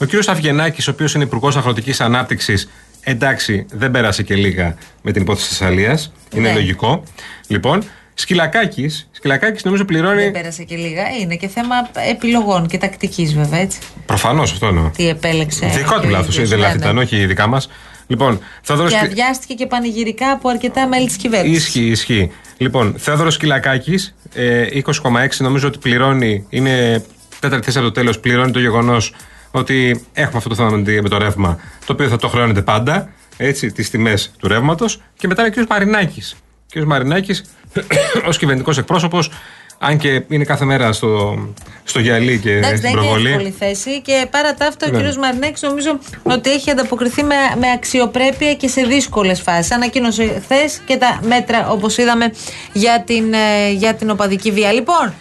Ο 0.00 0.04
κ. 0.06 0.28
Αυγενάκη, 0.28 0.88
ο 0.88 0.92
οποίος 0.92 1.14
είναι 1.14 1.24
Υπουργός 1.24 1.56
Αγροτικής 1.56 2.00
Ανάπτυξης, 2.00 2.68
εντάξει, 3.08 3.66
δεν 3.72 3.90
πέρασε 3.90 4.22
και 4.22 4.34
λίγα 4.34 4.74
με 5.02 5.12
την 5.12 5.22
υπόθεση 5.22 5.48
της 5.48 5.62
Αλίας. 5.62 6.12
Είναι 6.34 6.48
Ναι. 6.48 6.54
λογικό. 6.54 7.02
Λοιπόν, 7.46 7.82
Σκυλακάκης, 8.14 9.08
Σκυλακάκης 9.12 9.64
νομίζω 9.64 9.84
πληρώνει. 9.84 10.22
Δεν 10.22 10.30
πέρασε 10.32 10.62
και 10.62 10.76
λίγα. 10.76 11.02
Είναι 11.20 11.34
και 11.36 11.48
θέμα 11.48 11.74
επιλογών 12.10 12.66
και 12.66 12.78
τακτικής 12.78 13.34
βέβαια 13.34 13.58
έτσι. 13.60 13.78
Προφανώς 14.06 14.52
αυτό 14.52 14.66
εννοώ. 14.66 14.90
Τι 14.96 15.08
επέλεξε. 15.08 15.66
Δικό 15.66 15.94
και 15.94 16.00
του 16.00 16.06
ο 16.06 16.10
λάθος. 16.10 16.34
ίδιος. 16.34 16.48
Δεν 16.48 16.58
Ναι, 16.58 16.64
λάθη 16.64 16.78
ναι. 16.78 16.84
ήταν, 16.84 16.98
όχι 16.98 17.26
δικά 17.26 17.46
μας. 17.46 17.68
Λοιπόν, 18.06 18.40
Θεόδωρος 18.62 18.92
Και 18.92 18.98
αδειάστηκε 18.98 19.54
και 19.54 19.66
πανηγυρικά 19.66 20.30
από 20.30 20.48
αρκετά 20.48 20.86
μέλη 20.86 21.06
της 21.06 21.16
κυβέρνησης. 21.16 21.64
Ισχύει, 21.66 21.86
ισχύει. 21.86 22.30
Λοιπόν, 22.56 22.94
Θεόδωρος 22.98 23.36
Κυλακάκη, 23.36 23.94
ε, 24.34 24.66
20,6 24.72 25.40
νομίζω 25.44 25.68
ότι 25.68 25.78
πληρώνει, 25.78 26.46
είναι 26.48 27.04
τέταρτη 27.40 27.64
θέση 27.64 27.78
από 27.78 27.86
το 27.86 27.92
τέλος, 27.92 28.20
πληρώνει 28.20 28.50
το 28.52 28.58
γεγονός 28.60 29.14
ότι 29.50 30.04
έχουμε 30.12 30.36
αυτό 30.36 30.48
το 30.48 30.54
θέμα 30.54 30.70
με 30.70 30.82
τη- 30.82 31.02
με 31.02 31.08
το 31.08 31.18
ρεύμα, 31.18 31.58
το 31.86 31.92
οποίο 31.92 32.08
θα 32.08 32.16
το 32.16 32.28
χρεώνεται 32.28 32.62
πάντα, 32.62 33.08
έτσι, 33.36 33.72
τις 33.72 33.90
τιμές 33.90 34.32
του 34.38 34.48
ρεύματος. 34.48 35.02
Και 35.18 35.26
μετά 35.26 35.46
είναι 35.46 35.54
ο 35.60 35.64
κ. 35.64 35.68
Μαρινάκης. 35.70 36.36
Ο 36.76 36.80
κ. 36.80 36.84
Μαρινάκης, 36.84 37.44
ως 38.28 38.38
κυβερνητικός 38.38 38.78
εκπρόσωπος, 38.78 39.30
αν 39.78 39.98
και 39.98 40.22
είναι 40.28 40.44
κάθε 40.44 40.64
μέρα 40.64 40.92
στο, 40.92 41.38
στο 41.84 42.00
γυαλί 42.00 42.38
και 42.38 42.50
Εντάξει, 42.52 42.76
στην 42.76 42.80
δεν 42.82 42.90
είναι 42.92 43.00
προβολή. 43.00 43.30
εύκολη 43.30 43.54
θέση 43.58 44.00
και 44.02 44.26
παρά 44.30 44.54
τα 44.54 44.66
αυτά 44.66 44.86
ο 44.86 44.90
Ναι. 44.98 45.10
κ. 45.10 45.14
Μαρινέκη 45.14 45.66
νομίζω 45.66 45.98
ότι 46.22 46.50
έχει 46.50 46.70
ανταποκριθεί 46.70 47.22
με, 47.22 47.34
με 47.60 47.70
αξιοπρέπεια 47.70 48.54
και 48.54 48.68
σε 48.68 48.82
δύσκολες 48.82 49.40
φάσεις. 49.40 49.70
Ανακοίνωσε 49.72 50.40
χθες 50.44 50.80
και 50.86 50.96
τα 50.96 51.20
μέτρα, 51.26 51.70
όπως 51.70 51.96
είδαμε, 51.96 52.32
για 52.72 53.02
την, 53.06 53.32
ε, 53.32 53.70
για 53.70 53.94
την 53.94 54.10
οπαδική 54.10 54.50
βία. 54.50 54.72
Λοιπόν, 54.72 55.14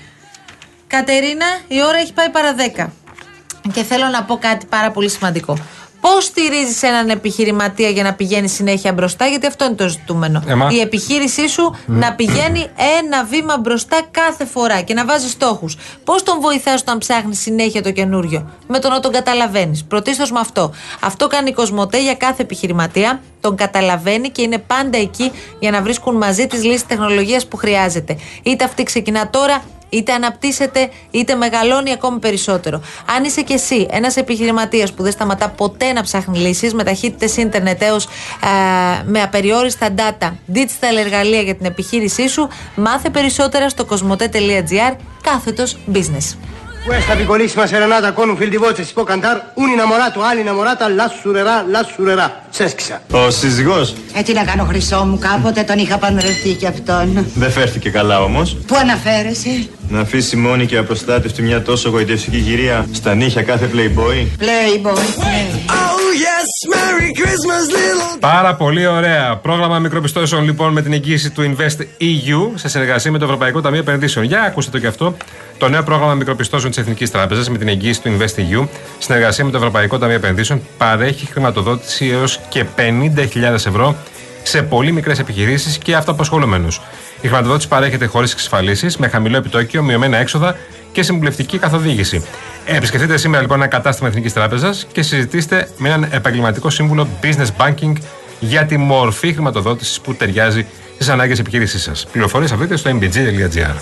Κατερίνα, 0.88 1.46
η 1.68 1.76
ώρα 1.88 1.98
έχει 1.98 2.14
πάει 2.14 2.30
παρά 2.30 2.54
10. 2.54 2.94
Και 3.74 3.84
θέλω 3.84 4.08
να 4.08 4.24
πω 4.24 4.38
κάτι 4.38 4.66
πάρα 4.66 4.92
πολύ 4.92 5.10
σημαντικό. 5.10 5.58
Πώς 6.02 6.24
στηρίζεις 6.24 6.84
έναν 6.84 7.10
επιχειρηματία 7.10 7.90
για 7.90 8.04
να 8.04 8.14
πηγαίνει 8.14 8.48
συνέχεια 8.50 8.94
μπροστά, 8.94 9.26
γιατί 9.26 9.48
αυτό 9.48 9.66
είναι 9.66 9.74
το 9.76 9.88
ζητούμενο. 9.88 10.44
Έμα. 10.48 10.70
Η 10.72 10.80
επιχείρησή 10.80 11.48
σου 11.48 11.76
να 11.86 12.14
πηγαίνει 12.14 12.70
ένα 13.00 13.24
βήμα 13.24 13.58
μπροστά 13.58 14.02
κάθε 14.12 14.46
φορά 14.46 14.82
και 14.82 14.94
να 14.94 15.06
βάζει 15.06 15.30
στόχους. 15.30 15.78
Πώς 16.04 16.24
τον 16.24 16.40
βοηθάς 16.40 16.82
όταν 16.82 16.98
ψάχνεις 16.98 17.40
συνέχεια 17.40 17.84
το 17.84 17.92
καινούριο, 17.92 18.50
Με 18.68 18.80
το 18.80 18.90
να 18.90 19.00
τον 19.00 19.12
καταλαβαίνεις. 19.12 19.84
Πρωτίστως 19.84 20.32
με 20.32 20.40
αυτό. 20.40 20.74
Αυτό 21.00 21.28
κάνει 21.28 21.50
η 21.50 21.54
Κοσμοτέ 21.54 22.02
για 22.02 22.16
κάθε 22.16 22.42
επιχειρηματία. 22.42 23.22
Τον 23.46 23.56
καταλαβαίνει 23.56 24.30
και 24.30 24.42
είναι 24.42 24.58
πάντα 24.58 24.98
εκεί 24.98 25.32
για 25.60 25.72
να 25.72 25.82
βρίσκουν 25.82 26.16
μαζί 26.16 26.48
τις 26.48 26.64
λύσεις 26.64 26.86
τεχνολογίας 26.86 27.48
που 27.48 27.58
χρειάζεται. 27.58 28.18
Είτε 28.44 28.64
αυτή 28.64 28.84
ξεκινά 28.84 29.30
τώρα, 29.30 29.64
είτε 29.90 30.14
αναπτύσσεται, 30.14 30.90
είτε 31.12 31.36
μεγαλώνει 31.36 31.92
ακόμη 31.92 32.20
περισσότερο. 32.20 32.82
Αν 33.16 33.24
είσαι 33.24 33.42
κι 33.42 33.54
εσύ 33.54 33.88
ένας 33.90 34.16
επιχειρηματίας 34.16 34.94
που 34.94 35.04
δεν 35.04 35.12
σταματά 35.12 35.50
ποτέ 35.50 35.94
να 35.94 36.02
ψάχνει 36.02 36.38
λύσεις 36.38 36.74
με 36.74 36.84
ταχύτητες 36.84 37.38
ίντερνετ 37.38 37.82
έως 37.82 38.08
με 39.06 39.22
απεριόριστα 39.22 39.88
data, 39.96 40.32
digital 40.54 40.98
εργαλεία 41.00 41.42
για 41.42 41.56
την 41.56 41.66
επιχείρησή 41.66 42.28
σου, 42.28 42.48
μάθε 42.76 43.10
περισσότερα 43.10 43.70
στο 43.70 43.86
cosmote.gr 43.90 44.96
κάθετος 45.22 45.78
business. 45.94 46.38
Questa 46.86 47.16
piccolissima 47.16 47.66
serenata 47.66 48.14
con 48.14 48.30
un 48.30 48.38
fil 48.38 48.50
di 48.50 48.58
voce 48.58 48.84
si 48.84 48.94
può 48.94 49.04
cantare 49.04 49.42
un 49.56 49.70
innamorato 49.70 50.22
all'innamorata 50.22 50.88
la 50.90 51.12
surerà, 51.22 51.66
la 51.68 51.84
surerà. 51.84 52.44
Σέσκισα. 52.50 53.02
Ο 53.12 53.30
σύζυγος 53.30 53.94
Ε, 54.14 54.22
τι 54.22 54.34
να 54.34 54.44
κάνω 54.44 54.64
χρυσό 54.66 55.04
μου, 55.06 55.18
κάποτε 55.20 55.64
τον 55.64 55.78
είχα 55.78 55.98
παντρευτεί 55.98 56.54
κι 56.54 56.68
αυτόν. 56.68 57.26
δεν 57.36 57.52
φέρθηκε 57.52 57.90
καλά 57.90 58.22
όμως. 58.24 58.58
Πού 58.68 58.76
αναφέρεσαι, 58.76 59.68
Να 59.90 60.00
αφήσει 60.00 60.36
μόνη 60.36 60.66
και 60.66 60.78
απροστάτευτη 60.78 61.42
μια 61.42 61.62
τόσο 61.62 61.90
γοητευτική 61.90 62.38
γυρία 62.38 62.86
στα 62.92 63.14
νύχια 63.16 63.42
κάθε 63.42 63.70
playboy. 63.74 64.42
Playboy. 64.44 64.94
Play. 64.94 65.70
Oh 65.70 65.95
yes, 66.16 66.50
Merry 66.74 67.12
Christmas, 67.20 67.64
little. 67.76 68.20
Πάρα 68.20 68.56
πολύ 68.56 68.88
ωραία. 68.88 69.38
Πρόγραμμα 69.38 69.80
μικροπιστώσεων 69.80 70.44
λοιπόν 70.44 70.74
με 70.74 70.82
την 70.82 70.94
εγγύηση 70.94 71.30
του 71.30 71.56
Invest 71.56 71.82
EU 72.02 72.52
σε 72.56 72.70
συνεργασία 72.70 73.12
με 73.12 73.18
το 73.18 73.26
Ευρωπαϊκό 73.26 73.62
Ταμείο 73.62 73.80
Επενδύσεων. 73.80 74.26
Για 74.26 74.42
ακούστε 74.42 74.72
το 74.72 74.80
και 74.80 74.88
αυτό. 74.88 75.18
Το 75.58 75.70
νέο 75.70 75.84
πρόγραμμα 75.84 76.14
μικροπιστώσεων 76.14 76.72
της 76.72 76.82
Εθνικής 76.82 77.12
Τράπεζας 77.12 77.50
με 77.50 77.58
την 77.58 77.68
εγγύηση 77.68 78.02
του 78.02 78.18
Invest 78.18 78.40
EU, 78.40 78.68
συνεργασία 78.98 79.46
με 79.46 79.52
το 79.52 79.58
Ευρωπαϊκό 79.58 79.98
Ταμείο 79.98 80.16
Επενδύσεων, 80.16 80.62
παρέχει 80.78 81.26
χρηματοδότηση 81.26 82.10
έως 82.10 82.40
και 82.50 82.66
50.000 82.78 83.42
ευρώ 83.54 83.96
σε 84.44 84.62
πολύ 84.62 84.92
μικρές 84.92 85.20
επιχειρήσεις 85.20 85.78
και 85.78 85.96
αυτοαπασχολουμένους. 85.96 86.82
Η 87.22 87.28
χρηματοδότηση 87.28 87.68
παρέχεται 87.68 88.06
χωρίς 88.06 88.32
εξασφαλίσεις, 88.32 88.98
με 88.98 89.08
χαμηλό 89.08 89.38
επιτόκιο, 89.38 89.84
μειωμένα 89.84 90.18
έξοδα 90.18 90.56
και 90.92 91.04
συμβουλευτική 91.04 91.58
καθοδήγηση. 91.58 92.26
Επισκεφτείτε 92.66 93.18
σήμερα 93.18 93.42
λοιπόν 93.42 93.58
ένα 93.58 93.68
κατάστημα 93.68 94.10
Εθνικής 94.10 94.34
Τράπεζας 94.34 94.88
και 94.92 95.02
συζητήστε 95.02 95.70
με 95.78 95.90
έναν 95.90 96.08
επαγγελματικό 96.12 96.70
σύμβουλο 96.70 97.08
business 97.22 97.48
banking 97.58 97.94
για 98.40 98.66
τη 98.66 98.78
μορφή 98.78 99.34
χρηματοδότησης 99.34 100.00
που 100.00 100.16
ταιριάζει 100.16 100.66
στις 100.94 101.10
ανάγκες 101.10 101.40
επιχείρησής 101.40 101.82
σας. 101.82 102.08
Πληροφορίες 102.12 102.50
θα 102.50 102.58
βρείτε 102.58 102.76
στο 102.76 102.92
mbg.gr. 103.00 103.76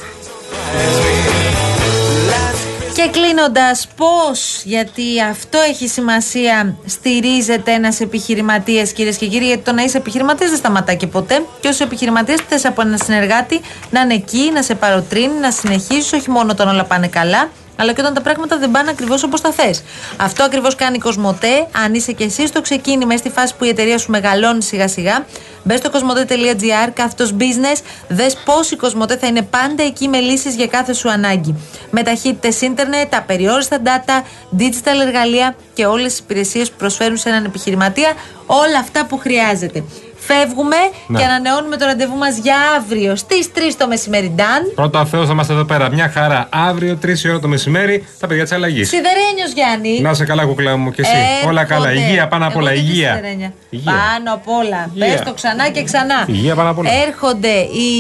Και 2.96 3.10
κλείνοντας, 3.12 3.88
πώς, 3.96 4.62
γιατί 4.64 5.22
αυτό 5.30 5.58
έχει 5.70 5.88
σημασία, 5.88 6.76
στηρίζεται 6.86 7.72
ένας 7.72 8.00
επιχειρηματίας, 8.00 8.92
κυρίες 8.92 9.18
και 9.18 9.28
κύριοι, 9.28 9.46
γιατί 9.46 9.64
το 9.64 9.72
να 9.72 9.84
είσαι 9.84 9.98
επιχειρηματίας 9.98 10.50
δεν 10.50 10.60
σταματά 10.60 10.94
και 10.94 11.08
ποτέ. 11.08 11.46
Και 11.60 11.68
ως 11.68 11.80
επιχειρηματίας 11.80 12.40
θες 12.50 12.66
από 12.66 12.82
ένα 12.82 12.98
συνεργάτη 12.98 13.62
να 13.90 14.02
είναι 14.02 14.14
εκεί, 14.14 14.52
να 14.54 14.62
σε 14.62 14.76
παροτρύνει, 14.76 15.40
να 15.40 15.52
συνεχίσει, 15.52 16.16
όχι 16.16 16.30
μόνο 16.30 16.52
όταν 16.52 16.68
όλα 16.68 16.84
πάνε 16.84 17.08
καλά, 17.08 17.50
αλλά 17.76 17.94
και 17.94 18.02
όταν 18.02 18.14
τα 18.14 18.22
πράγματα 18.22 18.58
δεν 18.58 18.72
πάνε 18.72 18.90
ακριβώς 18.90 19.24
όπως 19.24 19.42
τα 19.42 19.52
θες. 19.52 19.84
Αυτό 20.18 20.44
ακριβώς 20.44 20.76
κάνει 20.76 20.96
η 20.96 21.00
Κοσμοτέ. 21.00 21.68
Αν 21.86 21.94
είσαι 21.94 22.12
και 22.12 22.24
εσύ 22.24 22.48
στο 22.48 22.62
ξεκίνημα, 22.62 23.18
στη 23.18 23.30
φάση 23.30 23.56
που 23.56 23.64
η 23.64 23.68
εταιρεία 23.68 23.98
σου 23.98 24.12
μεγαλώνει 24.12 24.64
σιγά 24.64 24.88
σιγά, 24.88 25.26
μπες 25.64 25.80
στο 25.80 25.90
κοσμοτέ.gr, 25.90 26.90
κάθετος 26.94 27.36
business, 27.40 27.82
δες 28.08 28.38
πώς 28.46 28.72
η 28.72 28.76
Κοσμοτέ 28.76 29.18
θα 29.18 29.28
είναι 29.28 29.42
πάντα 29.42 29.84
εκεί 29.84 30.08
με 30.08 30.20
λύσεις 30.20 30.56
για 30.56 30.68
κάθε 30.68 30.94
σου 30.94 31.10
ανάγκη. 31.10 31.56
Με 31.92 32.04
ταχύτητε 32.04 32.66
ίντερνετ, 32.66 33.16
απεριόριστα 33.16 33.78
data, 33.84 34.24
digital 34.60 35.06
εργαλεία 35.06 35.56
και 35.74 35.86
όλες 35.86 36.12
τις 36.12 36.20
υπηρεσίες 36.20 36.70
που 36.70 36.78
προσφέρουν 36.78 37.18
σε 37.18 37.30
έναν 37.30 37.46
επιχειρηματία 37.46 38.14
όλα 38.46 38.80
αυτά 38.80 39.06
που 39.06 39.18
χρειάζεται. 39.18 39.84
Φεύγουμε 40.28 40.76
Ναι. 41.08 41.20
και 41.20 41.26
ανανεώνουμε 41.26 41.78
το 41.78 41.86
ραντεβού 41.86 42.16
μας 42.16 42.38
για 42.38 42.56
αύριο 42.78 43.16
στις 43.16 43.50
3 43.56 43.60
το 43.78 43.88
μεσημέρι. 43.88 44.30
Νταν. 44.36 44.72
Πρώτα 44.76 45.00
ο 45.00 45.06
Θεός 45.06 45.26
θα 45.28 45.32
είμαστε 45.34 45.54
εδώ 45.54 45.64
πέρα. 45.64 45.90
Μια 45.92 46.12
χαρά. 46.14 46.48
Αύριο 46.52 46.98
3 47.06 47.24
η 47.24 47.30
ώρα 47.30 47.40
το 47.40 47.48
μεσημέρι 47.48 48.08
τα 48.20 48.28
παιδιά 48.28 48.44
της 48.44 48.52
αλλαγής. 48.52 48.88
Σιδερένιος 48.90 49.52
Γιάννη. 49.56 50.02
Να 50.02 50.14
σε 50.14 50.26
καλά, 50.26 50.46
κουκλά 50.46 50.78
μου 50.78 50.92
και 50.92 51.02
εσύ. 51.02 51.12
Έρχονται. 51.12 51.48
Όλα 51.50 51.64
καλά. 51.64 51.92
Υγεία 51.94 52.28
πάνω 52.28 52.48
απ' 52.48 52.56
όλα. 52.56 52.72
Εγώ 52.72 52.80
και 52.80 52.86
τη 52.86 52.92
Υγεία. 52.92 53.14
σιδερένια. 53.16 53.54
Υγεία. 53.70 53.92
Πάνω 53.92 54.34
απ' 54.34 54.48
όλα. 54.48 54.90
Υγεία. 54.94 55.08
Πες 55.16 55.22
το 55.26 55.34
ξανά 55.34 55.70
και 55.70 55.84
ξανά. 55.84 56.24
Υγεία 56.28 56.56
πάνω 56.56 56.70
απ' 56.70 56.78
όλα. 56.78 56.90
Έρχονται 57.08 57.54
η 57.86 57.92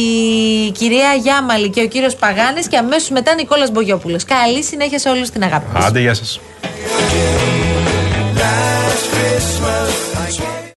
κυρία 0.71 1.13
Γιάμαλη 1.21 1.69
και 1.69 1.81
ο 1.81 1.87
κύριος 1.87 2.15
Παγάνης 2.15 2.67
και 2.67 2.77
αμέσως 2.77 3.09
μετά 3.09 3.33
Νικόλας 3.33 3.71
Μπογιόπουλος. 3.71 4.23
Καλή 4.25 4.63
συνέχεια 4.63 4.99
σε 4.99 5.09
όλους 5.09 5.29
την 5.29 5.43
αγάπη. 5.43 5.65
μας. 5.73 5.85
Άντε, 5.85 5.99
γεια 5.99 6.13
σας. 6.13 6.39